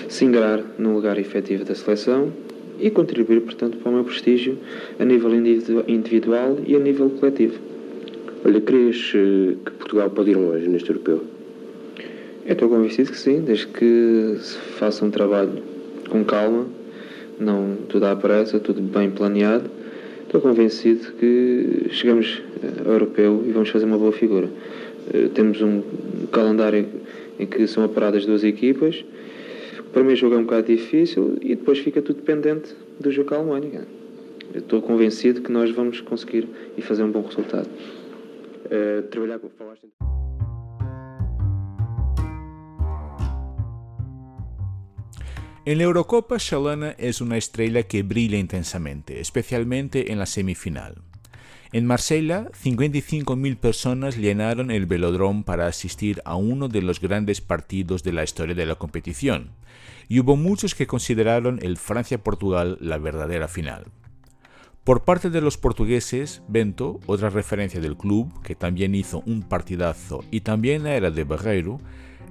se 0.09 0.25
ingrar 0.25 0.61
no 0.77 0.93
lugar 0.93 1.17
efetivo 1.17 1.63
da 1.63 1.73
seleção 1.73 2.33
e 2.81 2.89
contribuir, 2.89 3.39
portanto, 3.39 3.77
para 3.77 3.89
o 3.89 3.95
meu 3.95 4.03
prestígio 4.03 4.57
a 4.99 5.05
nível 5.05 5.31
individual 5.87 6.57
e 6.67 6.75
a 6.75 6.79
nível 6.79 7.09
coletivo. 7.11 7.57
Olha, 8.43 8.59
crês 8.59 9.13
eh, 9.15 9.55
que 9.63 9.71
Portugal 9.71 10.09
pode 10.09 10.31
ir 10.31 10.35
longe 10.35 10.67
neste 10.67 10.89
europeu? 10.89 11.23
Eu 12.45 12.51
estou 12.51 12.67
convencido 12.67 13.09
que 13.09 13.17
sim, 13.17 13.39
desde 13.39 13.67
que 13.67 14.35
se 14.41 14.57
faça 14.77 15.05
um 15.05 15.09
trabalho 15.09 15.63
com 16.09 16.25
calma, 16.25 16.65
não 17.41 17.77
tudo 17.89 18.05
à 18.05 18.15
pressa, 18.15 18.59
tudo 18.59 18.81
bem 18.81 19.09
planeado. 19.09 19.69
Estou 20.23 20.39
convencido 20.39 21.11
que 21.13 21.87
chegamos 21.89 22.41
eh, 22.63 22.81
ao 22.85 22.93
europeu 22.93 23.43
e 23.45 23.51
vamos 23.51 23.69
fazer 23.69 23.85
uma 23.85 23.97
boa 23.97 24.13
figura. 24.13 24.49
Eh, 25.13 25.29
temos 25.33 25.61
um 25.61 25.81
calendário 26.31 26.87
em 27.37 27.45
que 27.45 27.67
são 27.67 27.83
aparadas 27.83 28.25
duas 28.25 28.43
equipas. 28.43 29.03
Para 29.91 30.03
mim, 30.03 30.13
o 30.13 30.15
jogo 30.15 30.35
é 30.35 30.37
um 30.37 30.43
bocado 30.43 30.67
difícil 30.67 31.37
e 31.41 31.55
depois 31.55 31.79
fica 31.79 32.01
tudo 32.01 32.17
dependente 32.17 32.73
do 32.99 33.11
jogo 33.11 33.29
com 33.29 33.35
a 33.35 33.37
Alemanha. 33.39 33.81
Estou 34.55 34.81
convencido 34.81 35.41
que 35.41 35.51
nós 35.51 35.71
vamos 35.71 35.99
conseguir 36.01 36.47
e 36.77 36.81
fazer 36.81 37.03
um 37.03 37.11
bom 37.11 37.21
resultado. 37.21 37.67
Uh, 38.65 39.01
trabalhar 39.09 39.39
com. 39.39 39.49
En 45.63 45.77
la 45.77 45.83
Eurocopa, 45.83 46.37
Shalana 46.39 46.95
es 46.97 47.21
una 47.21 47.37
estrella 47.37 47.83
que 47.83 48.01
brilla 48.01 48.39
intensamente, 48.39 49.21
especialmente 49.21 50.11
en 50.11 50.17
la 50.17 50.25
semifinal. 50.25 50.95
En 51.71 51.85
Marsella, 51.85 52.49
55.000 52.63 53.57
personas 53.57 54.17
llenaron 54.17 54.71
el 54.71 54.87
velodrome 54.87 55.43
para 55.43 55.67
asistir 55.67 56.19
a 56.25 56.35
uno 56.35 56.67
de 56.67 56.81
los 56.81 56.99
grandes 56.99 57.41
partidos 57.41 58.01
de 58.01 58.11
la 58.11 58.23
historia 58.23 58.55
de 58.55 58.65
la 58.65 58.73
competición, 58.73 59.51
y 60.09 60.19
hubo 60.19 60.35
muchos 60.35 60.73
que 60.73 60.87
consideraron 60.87 61.59
el 61.61 61.77
Francia-Portugal 61.77 62.79
la 62.81 62.97
verdadera 62.97 63.47
final. 63.47 63.85
Por 64.83 65.03
parte 65.03 65.29
de 65.29 65.41
los 65.41 65.59
portugueses, 65.59 66.41
Bento, 66.47 66.99
otra 67.05 67.29
referencia 67.29 67.79
del 67.79 67.97
club, 67.97 68.41
que 68.41 68.55
también 68.55 68.95
hizo 68.95 69.21
un 69.27 69.43
partidazo 69.43 70.25
y 70.31 70.41
también 70.41 70.87
era 70.87 71.11
de 71.11 71.23
Barreiro, 71.23 71.79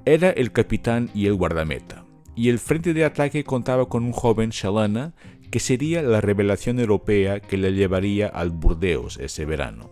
era 0.05 0.31
el 0.31 0.51
capitán 0.51 1.11
y 1.15 1.27
el 1.27 1.35
guardameta 1.35 2.10
y 2.41 2.49
el 2.49 2.59
frente 2.59 2.95
de 2.95 3.05
ataque 3.05 3.45
contaba 3.45 3.91
con 3.91 4.03
un 4.03 4.13
joven 4.13 4.49
Shalana 4.49 5.13
que 5.51 5.61
sería 5.61 6.01
la 6.01 6.23
revelación 6.23 6.81
europea 6.81 7.39
que 7.39 7.59
le 7.59 7.75
llevaría 7.75 8.29
al 8.29 8.49
Burdeos 8.49 9.19
ese 9.19 9.45
verano. 9.45 9.91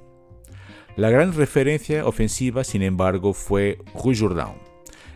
La 0.96 1.10
gran 1.10 1.34
referencia 1.34 2.06
ofensiva, 2.06 2.64
sin 2.64 2.80
embargo, 2.80 3.34
fue 3.34 3.76
Rui 4.02 4.16
Jourdain. 4.16 4.54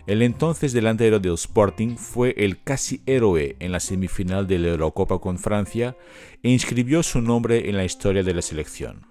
El 0.07 0.21
entonces 0.21 0.75
delantero 0.75 1.21
del 1.21 1.33
Sporting 1.33 1.97
fue 1.97 2.35
el 2.37 2.63
casi 2.63 3.01
héroe 3.07 3.57
en 3.61 3.73
la 3.73 3.81
semifinal 3.81 4.47
de 4.47 4.59
la 4.59 4.69
Eurocopa 4.69 5.19
con 5.19 5.39
Francia 5.39 5.97
e 6.43 6.51
inscribió 6.51 7.03
su 7.03 7.23
nombre 7.23 7.71
en 7.71 7.79
la 7.79 7.87
historia 7.87 8.23
de 8.23 8.35
la 8.35 8.43
selección. 8.43 9.07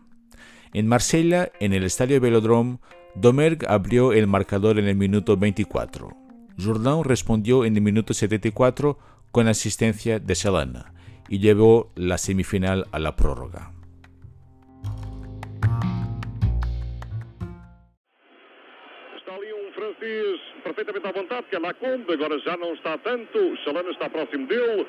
En 0.76 0.86
Marsella, 0.86 1.52
en 1.60 1.74
el 1.74 1.86
estadio 1.86 2.22
Velodrome, 2.22 2.78
Domergue 3.16 3.66
abrió 3.68 4.14
el 4.14 4.28
marcador 4.28 4.78
en 4.78 4.88
el 4.88 4.96
minuto 4.96 5.38
24. 5.38 6.21
Jourdain 6.62 7.04
respondió 7.04 7.66
en 7.66 7.76
el 7.76 7.82
minuto 7.82 8.14
74 8.14 8.98
con 9.32 9.48
asistencia 9.48 10.20
de 10.20 10.36
Selena 10.36 10.94
y 11.30 11.40
llevó 11.40 11.92
la 11.96 12.18
semifinal 12.18 12.86
a 12.92 13.00
la 13.00 13.16
prórroga. 13.16 13.72
Perfeitamente 20.64 21.08
à 21.08 21.12
vontade, 21.12 21.46
que 21.50 21.56
é 21.56 21.60
Lacombe, 21.60 22.14
agora 22.14 22.40
já 22.40 22.56
não 22.58 22.74
está 22.74 22.98
tanto, 23.00 23.58
Chalana 23.64 23.90
está 23.92 24.10
próximo 24.10 24.48
dele. 24.48 24.88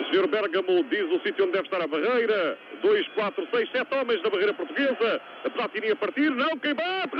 O 0.00 0.04
Sr. 0.10 0.26
Bergamo 0.28 0.84
diz 0.84 1.10
o 1.10 1.20
sítio 1.20 1.44
onde 1.44 1.52
deve 1.52 1.64
estar 1.64 1.82
a 1.82 1.86
barreira. 1.86 2.58
2, 2.82 3.08
4, 3.08 3.48
6, 3.50 3.70
7 3.70 3.94
homens 3.94 4.22
na 4.22 4.30
barreira 4.30 4.54
portuguesa. 4.54 5.20
A 5.44 5.50
Platini 5.50 5.90
a 5.90 5.96
partir. 5.96 6.30
Não, 6.30 6.58
quem 6.58 6.74
bate? 6.74 7.16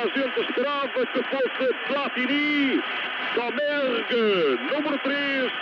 A 0.00 0.18
gente 0.18 0.40
esperava 0.40 1.06
que 1.06 1.22
fosse 1.24 1.74
Platini, 1.88 2.82
Domergue, 3.34 4.58
número 4.72 4.98
3, 4.98 5.52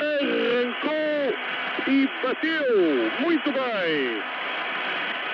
arrancou 0.00 1.34
e 1.88 2.08
bateu 2.22 3.10
muito 3.20 3.52
bem. 3.52 4.22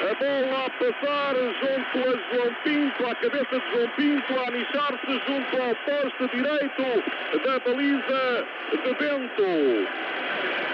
A 0.03 0.15
bola 0.15 0.67
a 0.67 0.71
passar 0.71 1.35
junto 1.61 2.09
a 2.09 2.37
João 2.37 2.55
Pinto, 2.63 3.07
à 3.07 3.15
cabeça 3.17 3.59
de 3.59 3.71
João 3.73 3.89
Pinto, 3.97 4.39
a 4.39 4.49
anixar-se 4.49 5.13
junto 5.27 5.63
ao 5.63 5.75
poste 5.75 6.37
direito 6.37 7.03
da 7.45 7.59
baliza 7.59 8.47
de 8.71 8.95
Bento. 8.95 9.89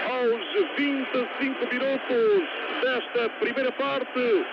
Aos 0.09 0.77
25 0.77 1.73
minutos 1.73 2.49
desta 2.83 3.29
primeira 3.39 3.71
parte, 3.71 4.45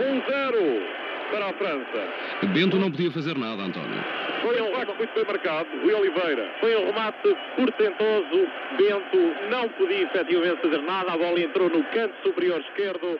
1-0 0.00 1.07
para 1.30 1.48
a 1.48 1.52
França. 1.54 2.08
Bento 2.52 2.76
não 2.76 2.90
podia 2.90 3.10
fazer 3.10 3.36
nada, 3.36 3.62
António. 3.62 4.04
Foi 4.42 4.60
um 4.60 4.66
remate 4.66 4.92
muito 4.96 5.14
bem 5.14 5.24
marcado, 5.24 5.68
Rui 5.82 5.94
Oliveira. 5.94 6.50
Foi 6.60 6.76
um 6.76 6.86
remate 6.86 7.36
portentoso. 7.56 8.48
Bento 8.76 9.50
não 9.50 9.68
podia 9.70 10.02
efetivamente 10.02 10.60
fazer 10.62 10.82
nada. 10.82 11.12
A 11.12 11.18
bola 11.18 11.40
entrou 11.40 11.68
no 11.68 11.82
canto 11.84 12.14
superior 12.22 12.60
esquerdo 12.60 13.18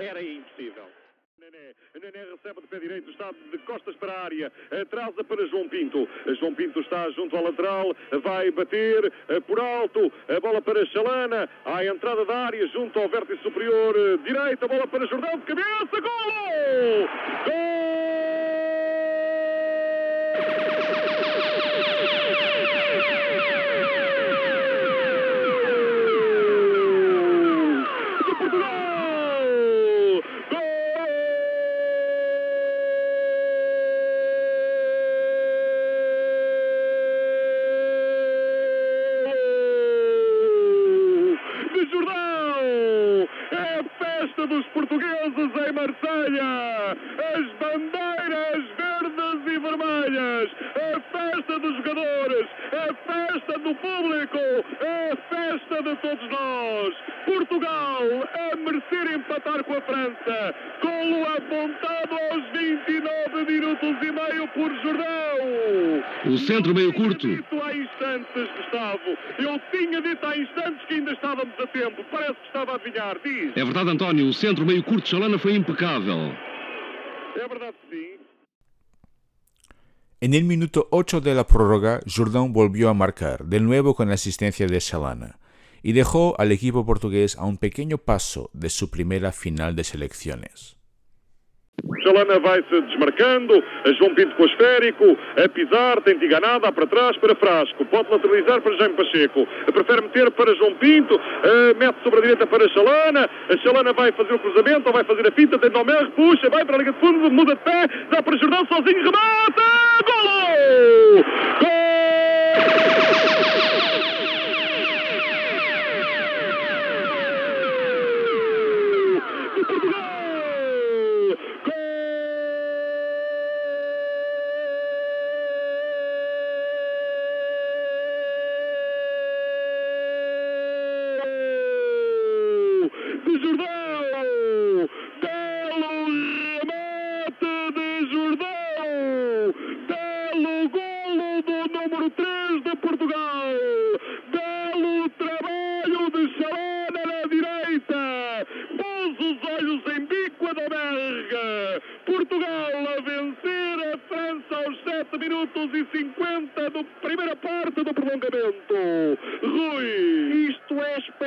era 0.00 0.22
impossível. 0.22 0.97
Nené 2.08 2.24
recebe 2.24 2.62
de 2.62 2.66
pé 2.68 2.80
direito, 2.80 3.10
está 3.10 3.30
de 3.52 3.58
costas 3.58 3.94
para 3.96 4.10
a 4.10 4.24
área, 4.24 4.50
atrasa 4.80 5.22
para 5.22 5.46
João 5.48 5.68
Pinto. 5.68 6.08
João 6.40 6.54
Pinto 6.54 6.80
está 6.80 7.10
junto 7.10 7.36
ao 7.36 7.44
lateral, 7.44 7.94
vai 8.22 8.50
bater 8.50 9.12
eh, 9.28 9.40
por 9.40 9.60
alto, 9.60 10.10
a 10.26 10.40
bola 10.40 10.62
para 10.62 10.86
Chalana, 10.86 11.46
à 11.66 11.84
entrada 11.84 12.24
da 12.24 12.46
área, 12.46 12.66
junto 12.68 12.98
ao 12.98 13.10
vértice 13.10 13.42
superior 13.42 13.94
eh, 13.94 14.16
direito, 14.24 14.64
a 14.64 14.68
bola 14.68 14.86
para 14.86 15.06
Jordão 15.06 15.38
de 15.38 15.44
cabeça, 15.44 16.00
gol! 16.00 17.08
Gol! 17.44 17.77
Público, 54.18 54.38
a 54.80 55.16
festa 55.28 55.82
de 55.82 55.96
todos 55.96 56.30
nós. 56.30 56.94
Portugal 57.24 58.02
a 58.34 58.56
merecer 58.56 59.12
empatar 59.14 59.62
com 59.64 59.74
a 59.74 59.80
França, 59.82 60.54
golo 60.82 61.24
apontado 61.24 62.14
aos 62.14 62.44
29 62.52 63.52
minutos 63.52 63.96
e 64.02 64.12
meio 64.12 64.48
por 64.48 64.70
Jordão. 64.82 66.32
O 66.32 66.38
centro 66.38 66.74
meio 66.74 66.92
curto. 66.94 67.28
Dito 67.28 67.62
há 67.62 67.74
instantes, 67.74 68.48
Gustavo. 68.56 69.18
Eu 69.38 69.60
tinha 69.70 70.00
dito 70.00 70.26
há 70.26 70.36
instantes 70.36 70.84
que 70.86 70.94
ainda 70.94 71.12
estávamos 71.12 71.54
a 71.60 71.66
tempo. 71.66 72.04
Parece 72.10 72.34
que 72.34 72.46
estava 72.46 72.72
a 72.72 72.74
adivinhar. 72.76 73.16
Diz. 73.22 73.56
É 73.56 73.64
verdade, 73.64 73.90
António, 73.90 74.26
o 74.26 74.32
centro 74.32 74.64
meio 74.64 74.82
curto 74.82 75.04
de 75.04 75.10
Chalana 75.10 75.38
foi 75.38 75.54
impecável. 75.54 76.32
É 77.36 77.46
verdade 77.46 77.74
que 77.88 77.96
sim. 77.96 78.17
En 80.20 80.34
el 80.34 80.42
minuto 80.42 80.88
8 80.90 81.20
de 81.20 81.32
la 81.32 81.46
prórroga, 81.46 82.00
Jourdan 82.04 82.52
volvió 82.52 82.88
a 82.88 82.94
marcar, 82.94 83.44
de 83.44 83.60
nuevo 83.60 83.94
con 83.94 84.08
la 84.08 84.14
asistencia 84.14 84.66
de 84.66 84.80
Chalana, 84.80 85.38
y 85.80 85.92
dejó 85.92 86.34
al 86.40 86.50
equipo 86.50 86.84
portugués 86.84 87.36
a 87.36 87.44
un 87.44 87.56
pequeño 87.56 87.98
paso 87.98 88.50
de 88.52 88.68
su 88.68 88.90
primera 88.90 89.30
final 89.30 89.76
de 89.76 89.84
selecciones. 89.84 90.77
Chalana 92.02 92.38
vai-se 92.38 92.80
desmarcando, 92.82 93.62
João 93.98 94.14
Pinto 94.14 94.34
com 94.36 94.42
o 94.42 94.46
esférico, 94.46 95.18
a 95.36 95.48
pisar, 95.48 96.00
tenta 96.02 96.24
enganada, 96.24 96.70
para 96.72 96.86
trás, 96.86 97.16
para 97.18 97.34
Frasco, 97.34 97.84
pode 97.86 98.10
lateralizar 98.10 98.60
para 98.60 98.76
Jaime 98.76 98.94
Pacheco, 98.94 99.46
prefere 99.72 100.02
meter 100.02 100.30
para 100.30 100.54
João 100.54 100.74
Pinto, 100.74 101.20
eh, 101.42 101.74
mete 101.78 101.96
sobre 102.02 102.18
a 102.18 102.22
direita 102.22 102.46
para 102.46 102.68
Chalana, 102.68 103.28
a 103.48 103.56
Chalana 103.58 103.92
vai 103.92 104.12
fazer 104.12 104.34
o 104.34 104.38
cruzamento, 104.38 104.86
ou 104.86 104.92
vai 104.92 105.04
fazer 105.04 105.26
a 105.26 105.32
fita, 105.32 105.58
tem 105.58 105.70
Domer, 105.70 106.10
puxa, 106.10 106.48
vai 106.50 106.64
para 106.64 106.76
a 106.76 106.78
linha 106.78 106.92
de 106.92 106.98
fundo, 107.00 107.30
muda 107.30 107.54
de 107.54 107.60
pé, 107.60 107.88
dá 108.10 108.22
para 108.22 108.36
Jordão 108.36 108.66
sozinho, 108.66 109.02
remata, 109.02 109.62
golo! 110.04 111.24
Gol! 111.60 111.77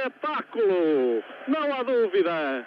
Espetáculo! 0.01 1.23
Não 1.47 1.73
há 1.73 1.83
dúvida! 1.83 2.65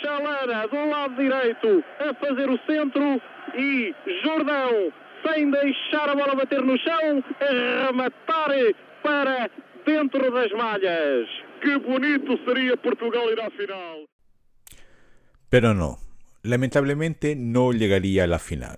Chalana 0.00 0.66
do 0.68 0.90
lado 0.90 1.14
direito 1.16 1.84
a 2.00 2.14
fazer 2.14 2.50
o 2.50 2.58
centro 2.66 3.20
e 3.54 3.94
Jordão 4.22 4.92
sem 5.26 5.50
deixar 5.50 6.08
a 6.08 6.14
bola 6.14 6.34
bater 6.34 6.62
no 6.62 6.76
chão 6.78 7.24
a 7.40 7.86
rematar 7.86 8.50
para 9.02 9.50
dentro 9.86 10.30
das 10.32 10.52
malhas. 10.52 11.28
Que 11.60 11.78
bonito 11.78 12.38
seria 12.44 12.76
Portugal 12.76 13.30
ir 13.30 13.40
à 13.40 13.50
final. 13.50 14.04
Pero 15.48 15.74
no, 15.74 15.98
lamentablemente 16.42 17.34
no 17.34 17.72
llegaría 17.72 18.24
a 18.24 18.26
la 18.26 18.38
final. 18.38 18.76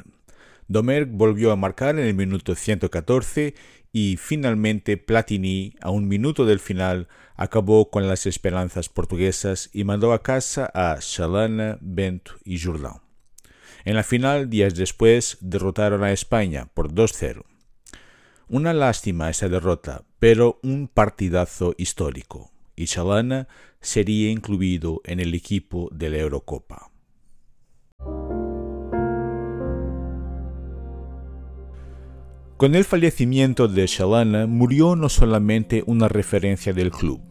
Domergue 0.69 1.11
volvió 1.13 1.51
a 1.51 1.57
marcar 1.57 1.99
en 1.99 2.07
el 2.07 2.15
minuto 2.15 2.55
114 2.55 3.55
y 3.93 4.17
finalmente 4.17 4.97
Platini, 4.97 5.75
a 5.81 5.91
un 5.91 6.07
minuto 6.07 6.47
del 6.47 6.61
final, 6.61 7.09
acabó 7.37 7.91
con 7.91 8.07
las 8.07 8.27
esperanzas 8.27 8.89
portuguesas 8.89 9.71
y 9.73 9.85
mandó 9.85 10.13
a 10.13 10.23
casa 10.23 10.71
a 10.75 10.99
Chalana, 11.01 11.79
Bento 11.81 12.33
y 12.45 12.61
Jourdan. 12.61 13.01
En 13.85 13.97
la 13.97 14.03
final, 14.03 14.51
días 14.51 14.75
después, 14.75 15.39
derrotaron 15.41 16.05
a 16.05 16.13
España 16.13 16.69
por 16.75 16.93
2-0. 16.93 17.45
Una 18.49 18.73
lástima 18.73 19.31
esa 19.31 19.49
derrota, 19.49 20.05
pero 20.19 20.61
un 20.63 20.89
partidazo 20.89 21.75
histórico, 21.79 22.51
y 22.77 22.87
Chalana 22.87 23.49
sería 23.81 24.31
incluido 24.31 25.01
en 25.05 25.21
el 25.21 25.35
equipo 25.35 25.89
de 25.93 26.11
la 26.11 26.19
Eurocopa. 26.19 26.90
Con 32.61 32.75
el 32.75 32.85
fallecimiento 32.85 33.69
de 33.69 33.87
Chalana 33.87 34.47
murió 34.47 34.95
no 34.95 35.09
solamente 35.09 35.83
una 35.87 36.09
referencia 36.09 36.75
del 36.75 36.91
club, 36.91 37.23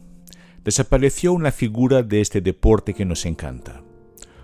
desapareció 0.64 1.34
una 1.34 1.52
figura 1.52 2.02
de 2.02 2.20
este 2.20 2.42
deporte 2.42 2.96
que 2.96 3.06
nos 3.06 3.28
encanta. 3.28 3.84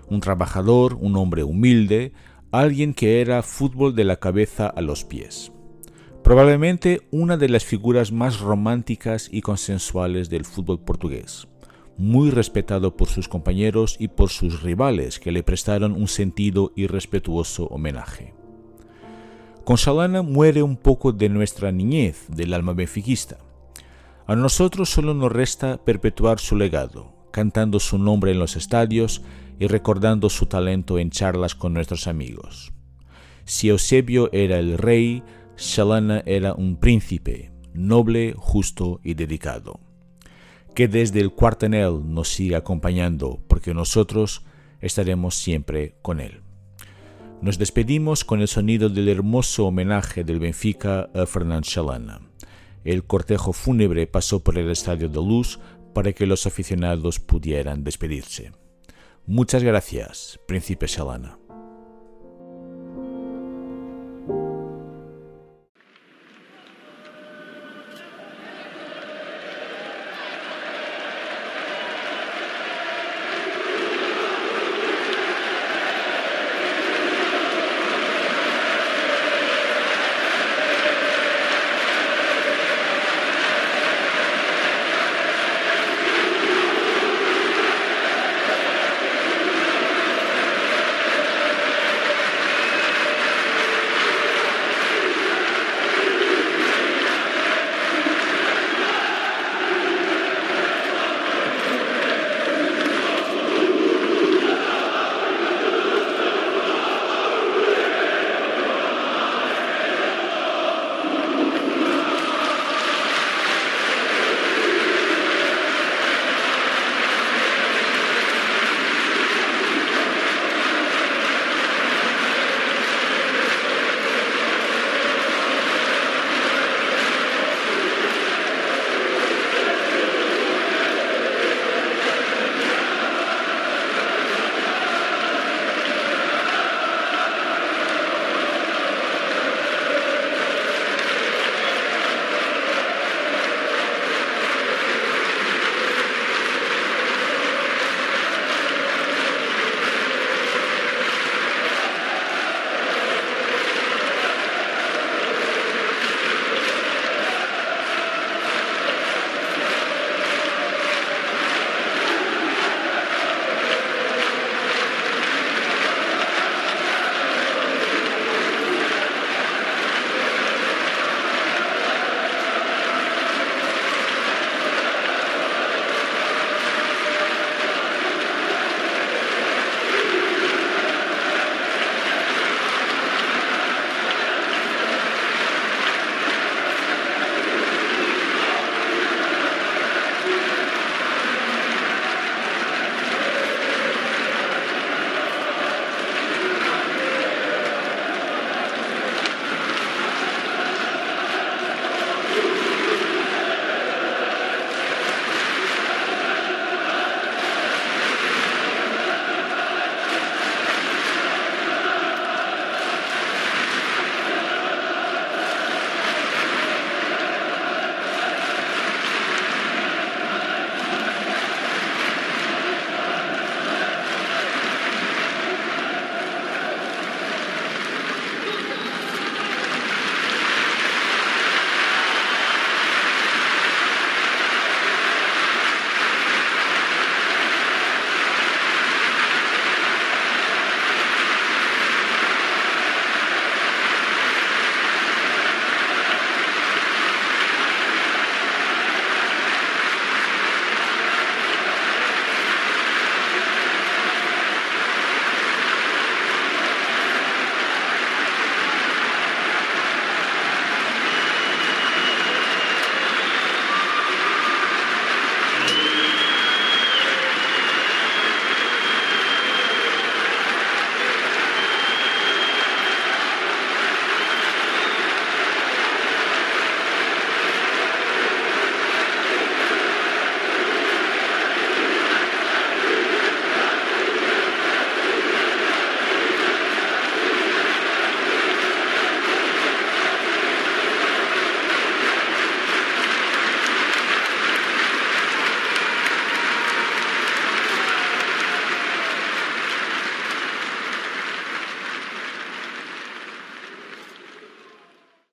Un 0.08 0.20
trabajador, 0.20 0.94
un 1.00 1.16
hombre 1.16 1.42
humilde, 1.42 2.12
alguien 2.52 2.94
que 2.94 3.20
era 3.20 3.42
fútbol 3.42 3.96
de 3.96 4.04
la 4.04 4.20
cabeza 4.20 4.68
a 4.68 4.80
los 4.80 5.04
pies. 5.04 5.50
Probablemente 6.22 7.00
una 7.10 7.36
de 7.36 7.48
las 7.48 7.64
figuras 7.64 8.12
más 8.12 8.38
románticas 8.38 9.28
y 9.32 9.40
consensuales 9.40 10.30
del 10.30 10.44
fútbol 10.44 10.78
portugués, 10.78 11.48
muy 11.98 12.30
respetado 12.30 12.96
por 12.96 13.08
sus 13.08 13.26
compañeros 13.26 13.96
y 13.98 14.06
por 14.06 14.30
sus 14.30 14.62
rivales 14.62 15.18
que 15.18 15.32
le 15.32 15.42
prestaron 15.42 15.94
un 15.94 16.06
sentido 16.06 16.72
y 16.76 16.86
respetuoso 16.86 17.64
homenaje. 17.64 18.35
Con 19.66 19.78
Chalana 19.78 20.22
muere 20.22 20.62
un 20.62 20.76
poco 20.76 21.10
de 21.10 21.28
nuestra 21.28 21.72
niñez, 21.72 22.26
del 22.28 22.54
alma 22.54 22.72
benfiquista. 22.72 23.38
A 24.28 24.36
nosotros 24.36 24.88
solo 24.90 25.12
nos 25.12 25.32
resta 25.32 25.84
perpetuar 25.84 26.38
su 26.38 26.54
legado, 26.54 27.12
cantando 27.32 27.80
su 27.80 27.98
nombre 27.98 28.30
en 28.30 28.38
los 28.38 28.54
estadios 28.54 29.22
y 29.58 29.66
recordando 29.66 30.30
su 30.30 30.46
talento 30.46 31.00
en 31.00 31.10
charlas 31.10 31.56
con 31.56 31.74
nuestros 31.74 32.06
amigos. 32.06 32.72
Si 33.44 33.68
Eusebio 33.68 34.30
era 34.32 34.60
el 34.60 34.78
rey, 34.78 35.24
Chalana 35.56 36.22
era 36.26 36.54
un 36.54 36.76
príncipe, 36.76 37.50
noble, 37.74 38.34
justo 38.36 39.00
y 39.02 39.14
dedicado. 39.14 39.80
Que 40.76 40.86
desde 40.86 41.18
el 41.18 41.32
cuartel 41.32 42.04
nos 42.04 42.28
siga 42.28 42.58
acompañando, 42.58 43.42
porque 43.48 43.74
nosotros 43.74 44.44
estaremos 44.80 45.34
siempre 45.34 45.96
con 46.02 46.20
él. 46.20 46.45
Nos 47.42 47.58
despedimos 47.58 48.24
con 48.24 48.40
el 48.40 48.48
sonido 48.48 48.88
del 48.88 49.08
hermoso 49.08 49.66
homenaje 49.66 50.24
del 50.24 50.40
Benfica 50.40 51.10
a 51.14 51.26
Fernand 51.26 51.64
Chalana. 51.64 52.20
El 52.82 53.04
cortejo 53.04 53.52
fúnebre 53.52 54.06
pasó 54.06 54.42
por 54.42 54.58
el 54.58 54.70
Estadio 54.70 55.08
de 55.08 55.16
Luz 55.16 55.60
para 55.94 56.12
que 56.12 56.26
los 56.26 56.46
aficionados 56.46 57.20
pudieran 57.20 57.84
despedirse. 57.84 58.52
Muchas 59.26 59.62
gracias, 59.62 60.40
Príncipe 60.46 60.86
Chalana. 60.86 61.38